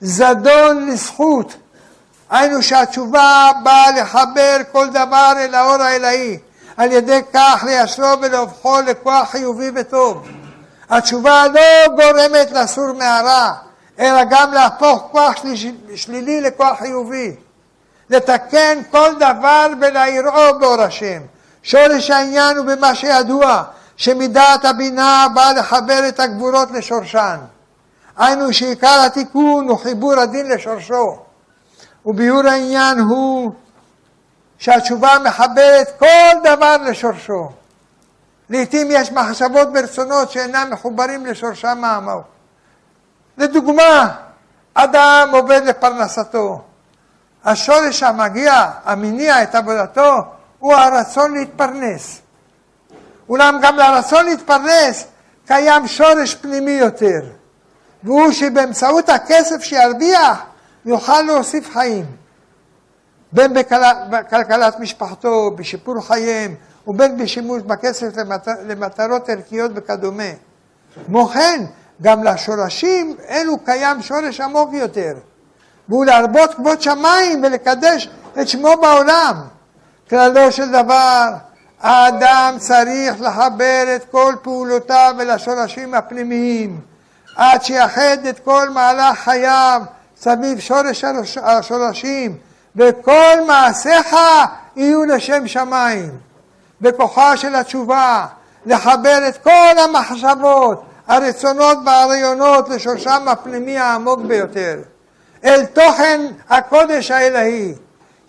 זדון 0.00 0.86
לזכות. 0.86 1.56
היינו 2.30 2.62
שהתשובה 2.62 3.50
באה 3.62 3.90
לחבר 3.90 4.56
כל 4.72 4.88
דבר 4.90 5.32
אל 5.36 5.54
האור 5.54 5.82
האלוהי, 5.82 6.38
על 6.76 6.92
ידי 6.92 7.20
כך 7.32 7.64
ליישרו 7.66 8.20
ולהופכו 8.22 8.80
לכוח 8.80 9.30
חיובי 9.30 9.70
וטוב. 9.74 10.28
התשובה 10.90 11.44
לא 11.54 11.94
גורמת 11.96 12.52
לסור 12.52 12.92
מהרע, 12.92 13.52
אלא 13.98 14.24
גם 14.30 14.52
להפוך 14.52 15.08
כוח 15.12 15.34
שלילי 15.94 16.40
לכוח 16.40 16.78
חיובי. 16.78 17.36
לתקן 18.10 18.78
כל 18.90 19.10
דבר 19.18 19.66
ולהיראו 19.80 20.58
באור 20.58 20.82
השם. 20.82 21.22
שורש 21.62 22.10
העניין 22.10 22.56
הוא 22.56 22.66
במה 22.66 22.94
שידוע, 22.94 23.62
שמידת 23.96 24.64
הבינה 24.64 25.26
באה 25.34 25.52
לחבר 25.52 26.08
את 26.08 26.20
הגבורות 26.20 26.70
לשורשן. 26.70 27.36
היינו 28.16 28.52
שעיקר 28.52 29.02
התיקון 29.06 29.68
הוא 29.68 29.78
חיבור 29.78 30.14
הדין 30.14 30.48
לשורשו. 30.48 31.18
וביאור 32.06 32.46
העניין 32.46 32.98
הוא 32.98 33.52
שהתשובה 34.58 35.16
מחברת 35.24 35.88
כל 35.98 36.32
דבר 36.44 36.76
לשורשו. 36.76 37.50
לעתים 38.50 38.88
יש 38.90 39.12
מחשבות 39.12 39.68
ורצונות 39.74 40.30
שאינם 40.30 40.68
מחוברים 40.70 41.26
לשורשם 41.26 41.84
העמוק. 41.84 42.24
לדוגמה, 43.38 44.08
אדם 44.74 45.28
עובד 45.32 45.60
לפרנסתו. 45.64 46.62
השורש 47.44 48.02
המגיע, 48.02 48.70
המניע 48.84 49.42
את 49.42 49.54
עבודתו, 49.54 50.12
הוא 50.58 50.74
הרצון 50.74 51.34
להתפרנס. 51.34 52.20
אולם 53.28 53.58
גם 53.62 53.76
לרצון 53.76 54.24
להתפרנס 54.24 55.04
קיים 55.46 55.86
שורש 55.86 56.34
פנימי 56.34 56.70
יותר, 56.70 57.20
והוא 58.02 58.32
שבאמצעות 58.32 59.08
הכסף 59.08 59.62
שירוויח 59.62 60.38
יוכל 60.84 61.22
להוסיף 61.22 61.70
חיים, 61.72 62.06
בין 63.32 63.54
בכלכלת 64.10 64.80
משפחתו, 64.80 65.50
בשיפור 65.50 66.00
חייהם, 66.00 66.54
ובין 66.86 67.16
בשימוש 67.16 67.62
בכסף 67.62 68.06
למטרות 68.66 69.28
ערכיות 69.28 69.70
וכדומה. 69.74 70.30
כמו 71.06 71.26
כן, 71.26 71.64
גם 72.02 72.24
לשורשים 72.24 73.16
אלו 73.28 73.58
קיים 73.64 74.02
שורש 74.02 74.40
עמוק 74.40 74.70
יותר, 74.72 75.12
והוא 75.88 76.04
להרבות 76.04 76.54
כבוד 76.54 76.82
שמיים 76.82 77.44
ולקדש 77.44 78.08
את 78.40 78.48
שמו 78.48 78.72
בעולם. 78.82 79.42
כללו 80.10 80.52
של 80.52 80.72
דבר, 80.72 81.28
האדם 81.80 82.54
צריך 82.58 83.20
לחבר 83.20 83.84
את 83.96 84.04
כל 84.10 84.34
פעולותיו 84.42 85.14
אל 85.20 85.30
השורשים 85.30 85.94
הפנימיים, 85.94 86.80
עד 87.36 87.62
שיחד 87.62 88.26
את 88.28 88.38
כל 88.38 88.70
מהלך 88.70 89.18
חייו 89.18 89.82
סביב 90.16 90.58
שורש 90.58 91.04
השורשים, 91.42 92.36
וכל 92.76 93.36
מעשיך 93.46 94.16
יהיו 94.76 95.04
לשם 95.04 95.46
שמיים. 95.46 96.10
בכוחה 96.80 97.36
של 97.36 97.54
התשובה, 97.54 98.26
לחבר 98.66 99.18
את 99.28 99.36
כל 99.42 99.78
המחשבות, 99.84 100.82
הרצונות 101.06 101.78
והרעיונות 101.86 102.68
לשורשם 102.68 103.28
הפנימי 103.28 103.78
העמוק 103.78 104.20
ביותר, 104.20 104.78
אל 105.44 105.64
תוכן 105.64 106.20
הקודש 106.48 107.10
האלוהי. 107.10 107.74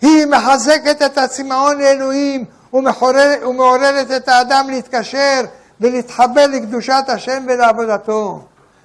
היא 0.00 0.26
מחזקת 0.26 1.02
את 1.02 1.18
הצמאון 1.18 1.78
לאלוהים 1.78 2.44
ומעוררת 2.72 4.10
את 4.16 4.28
האדם 4.28 4.70
להתקשר 4.70 5.40
ולהתחבר 5.80 6.46
לקדושת 6.46 7.04
השם 7.08 7.44
ולעבודתו. 7.48 8.42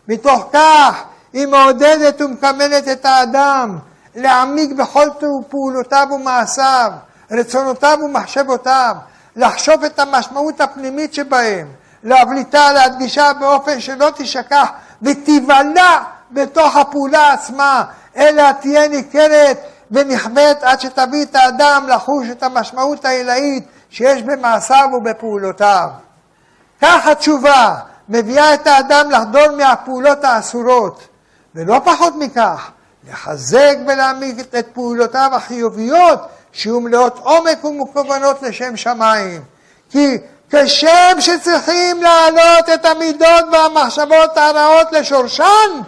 מתוך 0.08 0.50
כך 0.54 1.04
היא 1.34 1.48
מעודדת 1.48 2.22
ומקמלת 2.22 2.88
את 2.88 3.06
האדם 3.06 3.78
להעמיק 4.16 4.72
בכל 4.72 5.08
פעולותיו 5.50 6.08
ומעשיו, 6.12 6.92
רצונותיו 7.32 7.98
ומחשבותיו, 8.06 8.96
לחשוב 9.36 9.84
את 9.84 10.00
המשמעות 10.00 10.62
הפנימית 10.62 11.14
שבהם, 11.14 11.68
להבליטה, 12.04 12.72
להדגישה 12.72 13.34
באופן 13.40 13.80
שלא 13.80 14.10
תשכח 14.16 14.70
ותיבלע 15.02 16.00
בתוך 16.32 16.76
הפעולה 16.76 17.34
עצמה, 17.34 17.84
אלא 18.18 18.52
תהיה 18.52 18.88
ניכרת 18.88 19.58
ונכבדת 19.92 20.64
עד 20.64 20.80
שתביא 20.80 21.24
את 21.24 21.36
האדם 21.36 21.86
לחוש 21.88 22.28
את 22.32 22.44
המשמעות 22.44 23.06
העילאית 23.06 23.68
שיש 23.90 24.24
במעשיו 24.24 24.90
ובפעולותיו. 24.94 25.90
כך 26.82 27.08
התשובה 27.08 27.76
מביאה 28.10 28.54
את 28.54 28.68
האדם 28.68 29.12
לחדול 29.12 29.56
מהפעולות 29.58 30.24
האסורות, 30.24 31.08
ולא 31.56 31.82
פחות 31.84 32.14
מכך, 32.16 32.72
לחזק 33.10 33.76
ולהעמיק 33.88 34.40
את 34.40 34.68
פעולותיו 34.74 35.30
החיוביות 35.34 36.20
שיהיו 36.52 36.80
מלאות 36.80 37.20
עומק 37.24 37.64
ומכוונות 37.64 38.42
לשם 38.42 38.78
שמיים. 38.78 39.42
כי 39.90 40.18
כשם 40.52 41.16
שצריכים 41.20 42.04
להעלות 42.04 42.70
את 42.74 42.86
המידות 42.86 43.46
והמחשבות 43.52 44.38
הרעות 44.38 44.92
לשורשן 44.92 45.82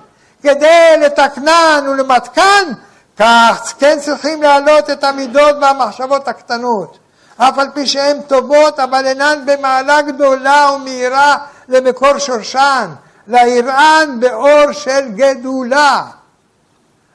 כדי 0.44 0.98
לתקנן 1.02 1.86
ולמתקן, 1.90 2.72
כך 3.18 3.74
כן 3.80 3.98
צריכים 4.02 4.42
להעלות 4.42 4.90
את 4.90 5.04
המידות 5.04 5.56
והמחשבות 5.62 6.28
הקטנות. 6.28 6.98
אף 7.38 7.60
על 7.60 7.68
פי 7.74 7.88
שהן 7.88 8.22
טובות, 8.22 8.80
אבל 8.80 9.06
אינן 9.06 9.40
במעלה 9.46 10.02
גדולה 10.02 10.72
ומהירה 10.76 11.38
למקור 11.70 12.18
שורשן, 12.18 12.90
להיראן 13.28 14.18
באור 14.20 14.72
של 14.72 15.12
גדולה. 15.16 16.02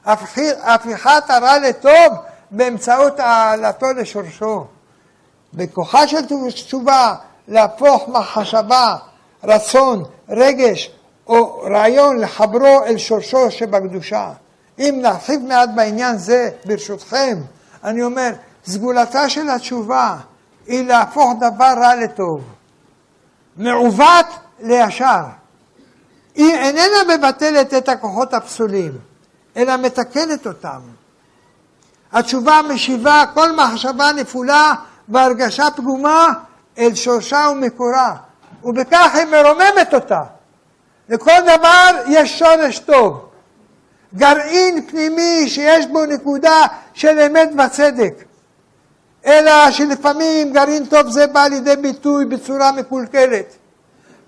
הפיכת 0.05 1.23
הרע 1.29 1.57
לטוב 1.59 2.17
באמצעות 2.51 3.19
העלתו 3.19 3.85
לשורשו. 3.93 4.65
בכוחה 5.53 6.07
של 6.07 6.25
תשובה 6.49 7.15
להפוך 7.47 8.07
מחשבה, 8.07 8.95
רצון, 9.43 10.03
רגש 10.29 10.91
או 11.27 11.59
רעיון 11.59 12.17
לחברו 12.19 12.83
אל 12.85 12.97
שורשו 12.97 13.51
שבקדושה. 13.51 14.31
אם 14.79 14.99
נרחיב 15.01 15.41
מעט 15.47 15.69
בעניין 15.75 16.17
זה, 16.17 16.49
ברשותכם, 16.65 17.37
אני 17.83 18.03
אומר, 18.03 18.29
סגולתה 18.65 19.29
של 19.29 19.49
התשובה 19.49 20.17
היא 20.67 20.87
להפוך 20.87 21.33
דבר 21.37 21.73
רע 21.77 21.95
לטוב, 21.95 22.41
מעוות 23.57 24.25
לישר. 24.59 25.23
היא 26.35 26.55
איננה 26.55 27.17
מבטלת 27.17 27.73
את 27.73 27.89
הכוחות 27.89 28.33
הפסולים, 28.33 28.91
אלא 29.57 29.77
מתקנת 29.77 30.47
אותם. 30.47 30.79
התשובה 32.11 32.61
משיבה 32.69 33.23
כל 33.33 33.51
מחשבה 33.51 34.11
נפולה 34.11 34.73
והרגשה 35.09 35.67
פגומה 35.75 36.27
אל 36.77 36.95
שורשה 36.95 37.47
ומקורה, 37.51 38.15
ובכך 38.63 39.11
היא 39.13 39.25
מרוממת 39.25 39.93
אותה. 39.93 40.21
לכל 41.09 41.41
דבר 41.43 42.03
יש 42.07 42.39
שורש 42.39 42.79
טוב. 42.79 43.25
גרעין 44.15 44.87
פנימי 44.87 45.49
שיש 45.49 45.85
בו 45.87 46.05
נקודה 46.05 46.61
של 46.93 47.19
אמת 47.19 47.49
וצדק. 47.65 48.13
אלא 49.25 49.71
שלפעמים 49.71 50.53
גרעין 50.53 50.85
טוב 50.85 51.09
זה 51.09 51.27
בא 51.27 51.47
לידי 51.47 51.75
ביטוי 51.75 52.25
בצורה 52.25 52.71
מקולקלת. 52.71 53.55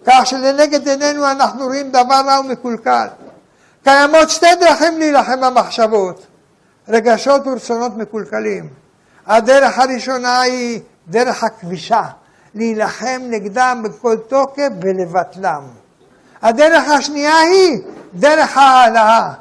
כך 0.06 0.22
שלנגד 0.26 0.88
עינינו 0.88 1.32
אנחנו 1.32 1.66
רואים 1.66 1.90
דבר 1.90 2.22
רע 2.26 2.40
ומקולקל. 2.40 3.08
קיימות 3.84 4.30
שתי 4.30 4.56
דרכים 4.60 5.00
להילחם 5.00 5.42
במחשבות, 5.42 6.26
רגשות 6.90 7.48
ורצונות 7.48 7.98
מקולקלים. 7.98 8.70
הדרך 9.28 9.80
הראשונה 9.80 10.42
היא 10.42 10.80
דרך 11.08 11.44
הכבישה, 11.44 12.04
להילחם 12.56 13.22
נגדם 13.30 13.82
בכל 13.84 14.18
תוקף 14.28 14.70
ולבטלם. 14.82 15.62
הדרך 16.42 16.90
השנייה 16.90 17.38
היא 17.38 17.82
דרך 18.14 18.58
ההעלאה. 18.58 19.34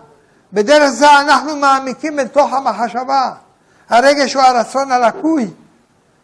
בדרך 0.52 0.88
זו 0.88 1.10
אנחנו 1.20 1.56
מעמיקים 1.56 2.18
אל 2.18 2.28
תוך 2.28 2.52
המחשבה. 2.52 3.30
הרגש 3.90 4.34
הוא 4.34 4.42
הרצון 4.42 4.92
הלקוי, 4.92 5.50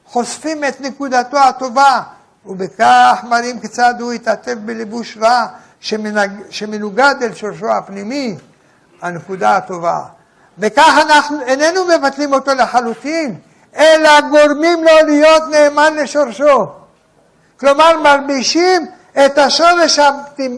חושפים 0.07 0.65
את 0.65 0.81
נקודתו 0.81 1.39
הטובה, 1.39 2.01
ובכך 2.47 3.25
מראים 3.29 3.61
כיצד 3.61 3.95
הוא 4.01 4.13
התעטף 4.13 4.55
בלבוש 4.55 5.19
רע 5.21 5.47
שמנג... 5.81 6.31
שמנוגד 6.51 7.15
אל 7.23 7.35
שורשו 7.35 7.71
הפנימי, 7.71 8.37
הנקודה 9.03 9.57
הטובה. 9.57 10.03
וכך 10.59 10.99
אנחנו 11.03 11.41
איננו 11.41 11.85
מבטלים 11.85 12.33
אותו 12.33 12.55
לחלוטין, 12.55 13.39
אלא 13.77 14.21
גורמים 14.21 14.85
לו 14.85 15.07
להיות 15.07 15.43
נאמן 15.51 15.95
לשורשו. 15.95 16.67
כלומר, 17.61 18.01
מלבישים 18.01 18.87
את 19.27 19.39
השורש 19.39 19.99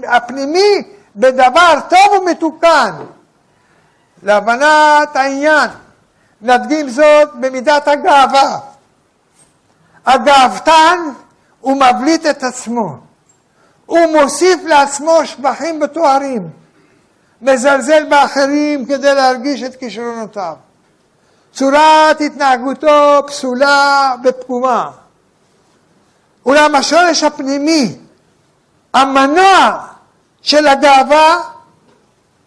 הפנימי 0.09 0.83
בדבר 1.17 1.75
טוב 1.89 2.23
ומתוקן. 2.23 2.91
להבנת 4.23 5.17
העניין, 5.17 5.71
נדגים 6.43 6.89
זאת 6.89 7.29
במידת 7.35 7.89
הגאווה. 7.89 8.59
הגאוותן 10.07 10.99
הוא 11.61 11.77
מבליט 11.77 12.27
את 12.27 12.43
עצמו, 12.43 12.97
הוא 13.91 14.21
מוסיף 14.21 14.61
לעצמו 14.65 15.19
שבחים 15.25 15.81
בתוארים, 15.81 16.51
מזלזל 17.43 18.05
באחרים 18.05 18.87
כדי 18.87 19.15
להרגיש 19.15 19.63
את 19.63 19.77
כישרונותיו. 19.77 20.55
צורת 21.53 22.21
התנהגותו 22.21 23.23
פסולה 23.27 24.15
ופגומה. 24.25 24.91
אולם 26.47 26.75
השורש 26.75 27.23
הפנימי, 27.23 27.99
המנוע 28.95 29.87
של 30.43 30.67
הגאווה, 30.67 31.37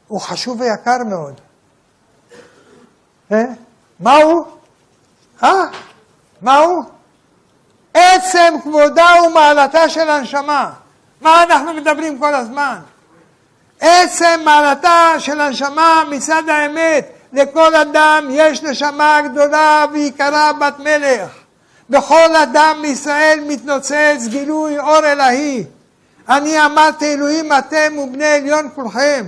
הוא 0.07 0.21
חשוב 0.21 0.61
ויקר 0.61 0.97
מאוד. 1.09 1.41
אה? 3.31 3.45
מהו? 3.99 4.45
אה? 5.43 5.63
מהו? 6.41 6.83
עצם 7.93 8.53
כבודה 8.63 9.07
ומעלתה 9.27 9.89
של 9.89 10.09
הנשמה. 10.09 10.82
מה 11.23 11.43
אנחנו 11.43 11.73
מדברים 11.73 12.19
כל 12.19 12.35
הזמן? 12.35 12.75
עצם 13.79 14.39
מעלתה 14.45 15.13
של 15.19 15.41
הנשמה 15.41 16.03
מצד 16.09 16.43
האמת. 16.49 17.09
לכל 17.33 17.75
אדם 17.75 18.27
יש 18.31 18.63
נשמה 18.63 19.21
גדולה 19.21 19.85
ויקרה 19.93 20.53
בת 20.53 20.79
מלך. 20.79 21.29
בכל 21.89 22.35
אדם 22.35 22.77
מישראל 22.81 23.39
מתנוצץ 23.47 24.27
גילוי 24.27 24.79
אור 24.79 25.05
אלוהי. 25.05 25.63
אני 26.29 26.65
אמרתי 26.65 27.13
אלוהים 27.13 27.51
אתם 27.57 27.97
ובני 27.97 28.25
עליון 28.25 28.69
כולכם. 28.75 29.25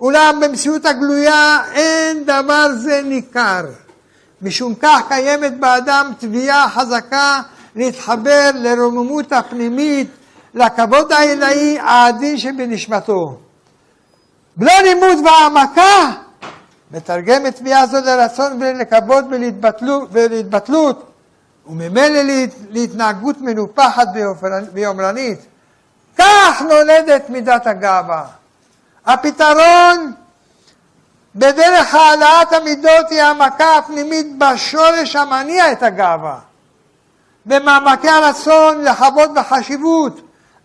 אולם 0.00 0.40
במציאות 0.42 0.86
הגלויה 0.86 1.58
אין 1.74 2.24
דבר 2.24 2.68
זה 2.74 3.02
ניכר. 3.04 3.64
משום 4.42 4.74
כך 4.74 5.00
קיימת 5.08 5.60
באדם 5.60 6.12
תביעה 6.18 6.70
חזקה 6.70 7.40
להתחבר 7.76 8.50
לרוממות 8.54 9.32
הפנימית, 9.32 10.08
לכבוד 10.54 11.12
העילאי 11.12 11.78
העדין 11.78 12.38
שבנשמתו. 12.38 13.38
בלא 14.56 14.72
לימוד 14.82 15.18
והעמקה, 15.24 16.10
מתרגם 16.90 17.46
את 17.46 17.56
תביעה 17.56 17.86
זו 17.86 17.96
לרצון 18.04 18.62
ולכבוד 18.62 19.24
ולהתבטלות, 20.12 21.10
וממילא 21.66 22.20
להתנהגות 22.70 23.40
מנופחת 23.40 24.08
ויומרנית. 24.72 25.38
כך 26.18 26.62
נולדת 26.62 27.30
מידת 27.30 27.66
הגאווה. 27.66 28.24
הפתרון 29.06 30.12
בדרך 31.34 31.94
העלאת 31.94 32.52
המידות 32.52 33.10
היא 33.10 33.22
העמקה 33.22 33.76
הפנימית 33.76 34.38
בשורש 34.38 35.16
המניע 35.16 35.72
את 35.72 35.82
הגאווה. 35.82 36.38
במעמקי 37.46 38.08
הרצון 38.08 38.84
לחוות 38.84 39.34
בחשיבות. 39.34 40.20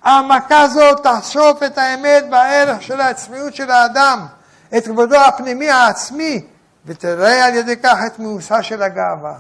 העמקה 0.05 0.67
זו 0.67 0.95
תחשוף 0.95 1.63
את 1.63 1.77
האמת 1.77 2.25
והערך 2.31 2.81
של 2.81 3.01
העצמיות 3.01 3.55
של 3.55 3.71
האדם, 3.71 4.25
את 4.77 4.85
כבודו 4.85 5.15
הפנימי 5.15 5.69
העצמי, 5.69 6.45
ותראה 6.85 7.45
על 7.45 7.55
ידי 7.55 7.77
כך 7.77 7.97
את 8.07 8.19
מאוסה 8.19 8.63
של 8.63 8.81
הגאווה. 8.81 9.33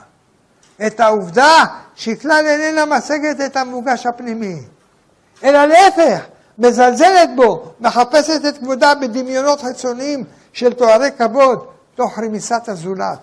את 0.87 0.99
העובדה 0.99 1.63
שהיא 1.95 2.15
כלל 2.15 2.45
איננה 2.45 2.97
משגת 2.97 3.41
את 3.45 3.57
המוגש 3.57 4.05
הפנימי, 4.05 4.59
אלא 5.43 5.65
להפך, 5.65 6.25
מזלזלת 6.57 7.29
בו, 7.35 7.71
מחפשת 7.79 8.41
את 8.49 8.57
כבודה 8.57 8.95
בדמיונות 8.95 9.61
חיצוניים 9.61 10.23
של 10.53 10.73
תוארי 10.73 11.09
כבוד, 11.17 11.65
תוך 11.95 12.19
רמיסת 12.19 12.69
הזולת. 12.69 13.19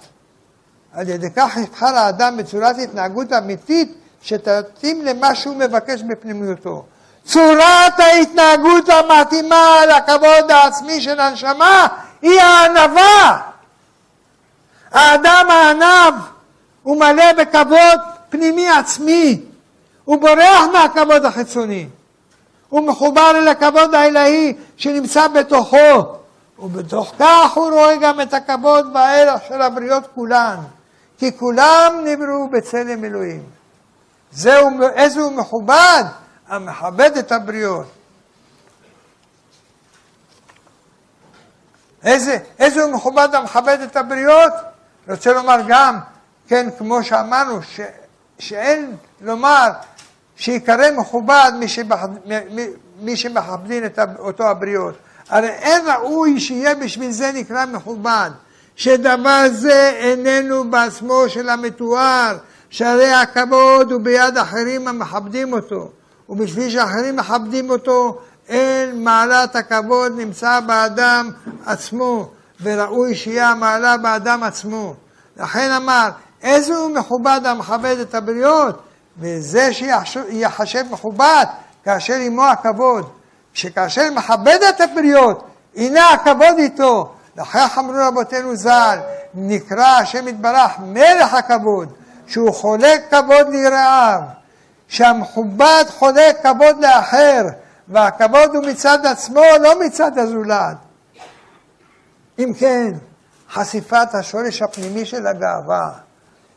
על 0.92 1.08
ידי 1.08 1.30
כך 1.36 1.56
יבחר 1.56 1.96
האדם 1.96 2.36
בצורת 2.36 2.76
התנהגות 2.78 3.32
אמיתית 3.32 3.94
שתתאים 4.22 5.04
למה 5.04 5.34
שהוא 5.34 5.56
מבקש 5.56 6.02
בפנימיותו. 6.02 6.84
צורת 7.24 8.00
ההתנהגות 8.00 8.88
המתאימה 8.88 9.76
לכבוד 9.86 10.50
העצמי 10.50 11.00
של 11.00 11.20
הנשמה 11.20 11.86
היא 12.22 12.40
הענווה. 12.40 13.38
האדם 14.92 15.46
הענב 15.50 16.14
הוא 16.82 17.00
מלא 17.00 17.32
בכבוד 17.32 18.00
פנימי 18.30 18.68
עצמי, 18.68 19.40
הוא 20.04 20.20
בורח 20.20 20.64
מהכבוד 20.72 21.24
החיצוני, 21.24 21.88
הוא 22.68 22.86
מחובר 22.86 23.30
אל 23.34 23.48
הכבוד 23.48 23.94
האלוהי 23.94 24.54
שנמצא 24.76 25.28
בתוכו, 25.28 26.16
ובתוך 26.58 27.12
כך 27.18 27.52
הוא 27.54 27.70
רואה 27.70 27.96
גם 27.96 28.20
את 28.20 28.34
הכבוד 28.34 28.90
והערך 28.94 29.40
של 29.48 29.62
הבריות 29.62 30.04
כולן, 30.14 30.56
כי 31.18 31.38
כולם 31.38 31.94
נבראו 32.04 32.48
בצלם 32.48 33.04
אלוהים. 33.04 33.42
זהו, 34.32 34.70
איזה 34.94 35.20
הוא 35.20 35.32
מכובד, 35.32 36.04
המכבד 36.52 37.16
את 37.18 37.32
הבריות. 37.32 37.86
איזה, 42.04 42.38
איזה 42.58 42.82
הוא 42.82 42.92
מכובד 42.92 43.28
המכבד 43.32 43.78
את 43.84 43.96
הבריות? 43.96 44.52
רוצה 45.08 45.32
לומר 45.32 45.56
גם, 45.68 45.98
כן, 46.48 46.68
כמו 46.78 47.04
שאמרנו, 47.04 47.62
ש, 47.62 47.80
שאין 48.38 48.96
לומר 49.20 49.68
שיקרא 50.36 50.90
מכובד 50.96 51.52
מי, 51.58 51.68
שבח, 51.68 52.00
מי, 52.50 52.66
מי 53.00 53.16
שמכבדים 53.16 53.84
את 53.84 53.98
אותו 54.18 54.48
הבריות. 54.48 54.94
הרי 55.28 55.48
אין 55.48 55.88
ראוי 55.88 56.40
שיהיה 56.40 56.74
בשביל 56.74 57.10
זה 57.10 57.32
נקרא 57.34 57.66
מכובד, 57.66 58.30
שדבר 58.76 59.46
זה 59.52 59.92
איננו 59.94 60.70
בעצמו 60.70 61.28
של 61.28 61.48
המתואר, 61.48 62.38
שהרי 62.70 63.12
הכבוד 63.12 63.92
הוא 63.92 64.00
ביד 64.00 64.36
אחרים 64.36 64.88
המכבדים 64.88 65.52
אותו, 65.52 65.90
ובשביל 66.32 66.70
שאחרים 66.70 67.16
מכבדים 67.16 67.70
אותו, 67.70 68.18
אין 68.48 69.04
מעלת 69.04 69.56
הכבוד 69.56 70.12
נמצא 70.16 70.60
באדם 70.60 71.30
עצמו, 71.66 72.28
וראוי 72.62 73.14
שיהיה 73.14 73.48
המעלה 73.48 73.96
באדם 73.96 74.42
עצמו. 74.42 74.94
לכן 75.36 75.70
אמר, 75.70 76.08
איזה 76.42 76.76
הוא 76.76 76.90
מכובד 76.90 77.40
המכבד 77.44 77.96
את 78.00 78.14
הבריות, 78.14 78.82
וזה 79.18 79.68
שיחשב 79.74 80.84
מכובד 80.90 81.44
כאשר 81.84 82.14
עמו 82.14 82.44
הכבוד. 82.44 83.10
שכאשר 83.54 84.10
מכבד 84.14 84.58
את 84.68 84.80
הבריות, 84.80 85.44
הנה 85.76 86.08
הכבוד 86.08 86.58
איתו. 86.58 87.12
לכך 87.36 87.76
אמרו 87.78 87.94
רבותינו 88.08 88.56
ז"ל, 88.56 88.98
נקרא 89.34 89.86
השם 89.86 90.28
יתברך 90.28 90.70
מלך 90.78 91.34
הכבוד. 91.34 91.88
שהוא 92.26 92.54
חולק 92.54 93.10
כבוד 93.10 93.48
ליראיו, 93.48 94.20
שהמכובד 94.92 95.84
חולק 95.88 96.36
כבוד 96.42 96.76
לאחר, 96.80 97.42
והכבוד 97.88 98.56
הוא 98.56 98.64
מצד 98.66 99.06
עצמו, 99.06 99.42
לא 99.60 99.80
מצד 99.80 100.18
הזולת. 100.18 100.76
אם 102.38 102.52
כן, 102.58 102.90
חשיפת 103.50 104.14
השורש 104.14 104.62
הפנימי 104.62 105.06
של 105.06 105.26
הגאווה 105.26 105.90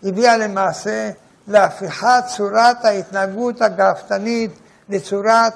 הביאה 0.03 0.38
למעשה 0.38 1.11
להפיכת 1.47 2.23
צורת 2.36 2.86
ההתנהגות 2.86 3.61
הגאוותנית 3.61 4.51
לצורת 4.89 5.53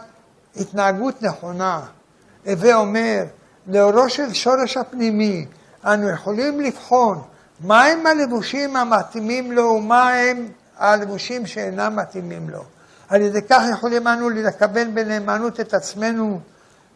התנהגות 0.55 1.21
נכונה. 1.21 1.81
הווה 2.45 2.75
אומר, 2.75 3.23
לאורו 3.67 4.09
של 4.09 4.33
שורש 4.33 4.77
הפנימי, 4.77 5.45
אנו 5.85 6.09
יכולים 6.09 6.59
לבחון 6.59 7.21
מהם 7.59 8.07
הלבושים 8.07 8.75
המתאימים 8.75 9.51
לו 9.51 9.63
ומהם 9.63 10.47
הלבושים 10.79 11.47
שאינם 11.47 11.95
מתאימים 11.95 12.49
לו. 12.49 12.63
על 13.09 13.21
ידי 13.21 13.41
כך 13.49 13.63
יכולים 13.71 14.07
אנו 14.07 14.29
לקבל 14.29 14.87
בנאמנות 14.87 15.59
את 15.59 15.73
עצמנו 15.73 16.39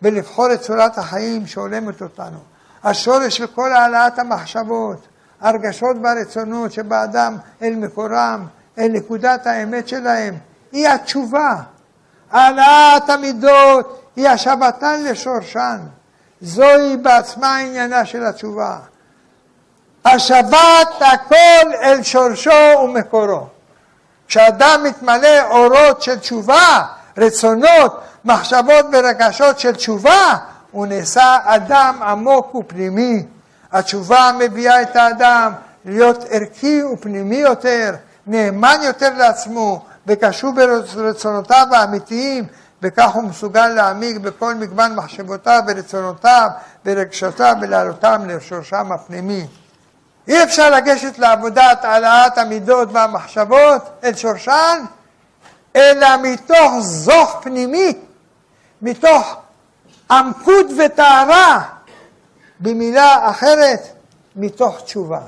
ולבחור 0.01 0.53
את 0.53 0.61
צורת 0.61 0.97
החיים 0.97 1.47
שהולמת 1.47 2.01
אותנו. 2.01 2.37
השורש 2.83 3.37
של 3.37 3.47
כל 3.47 3.71
העלאת 3.71 4.19
המחשבות, 4.19 5.07
הרגשות 5.41 5.97
והרצונות 6.03 6.71
שבאדם 6.71 7.37
אל 7.61 7.75
מקורם, 7.75 8.45
אל 8.77 8.87
נקודת 8.87 9.47
האמת 9.47 9.87
שלהם, 9.87 10.35
היא 10.71 10.87
התשובה. 10.87 11.55
העלאת 12.31 13.09
המידות 13.09 14.11
היא 14.15 14.29
השבתן 14.29 15.03
לשורשן. 15.03 15.79
זוהי 16.41 16.97
בעצמה 16.97 17.57
עניינה 17.57 18.05
של 18.05 18.25
התשובה. 18.25 18.77
השבת 20.05 20.89
הכל 20.99 21.73
אל 21.83 22.03
שורשו 22.03 22.79
ומקורו. 22.83 23.47
כשאדם 24.33 24.81
מתמלא 24.83 25.41
אורות 25.49 26.01
של 26.01 26.19
תשובה, 26.19 26.81
רצונות, 27.17 28.01
מחשבות 28.25 28.85
ורגשות 28.93 29.59
של 29.59 29.75
תשובה, 29.75 30.35
הוא 30.71 30.85
נעשה 30.85 31.37
אדם 31.43 31.99
עמוק 32.01 32.55
ופנימי. 32.55 33.25
התשובה 33.71 34.31
מביאה 34.39 34.81
את 34.81 34.95
האדם 34.95 35.51
להיות 35.85 36.23
ערכי 36.29 36.83
ופנימי 36.83 37.35
יותר, 37.35 37.95
נאמן 38.27 38.79
יותר 38.83 39.09
לעצמו, 39.17 39.85
וקשור 40.07 40.53
ברצונותיו 40.95 41.67
האמיתיים, 41.71 42.45
וכך 42.81 43.11
הוא 43.13 43.23
מסוגל 43.23 43.67
להעמיק 43.67 44.17
בכל 44.17 44.55
מגוון 44.55 44.95
מחשבותיו 44.95 45.61
ורצונותיו 45.67 46.49
ורגשותיו 46.85 47.55
ולהעלותם 47.61 48.21
לשורשם 48.27 48.91
הפנימי. 48.91 49.47
אי 50.27 50.43
אפשר 50.43 50.69
לגשת 50.69 51.19
לעבודת 51.19 51.85
העלאת 51.85 52.37
המידות 52.37 52.89
והמחשבות 52.91 53.81
אל 54.03 54.15
שורשן, 54.15 54.85
אלא 55.75 56.07
מתוך 56.21 56.71
זוך 56.79 57.39
פנימי, 57.43 57.93
מתוך 58.81 59.35
עמקות 60.11 60.65
וטהרה, 60.77 61.61
במילה 62.59 63.29
אחרת, 63.29 63.87
מתוך 64.35 64.81
תשובה. 64.81 65.19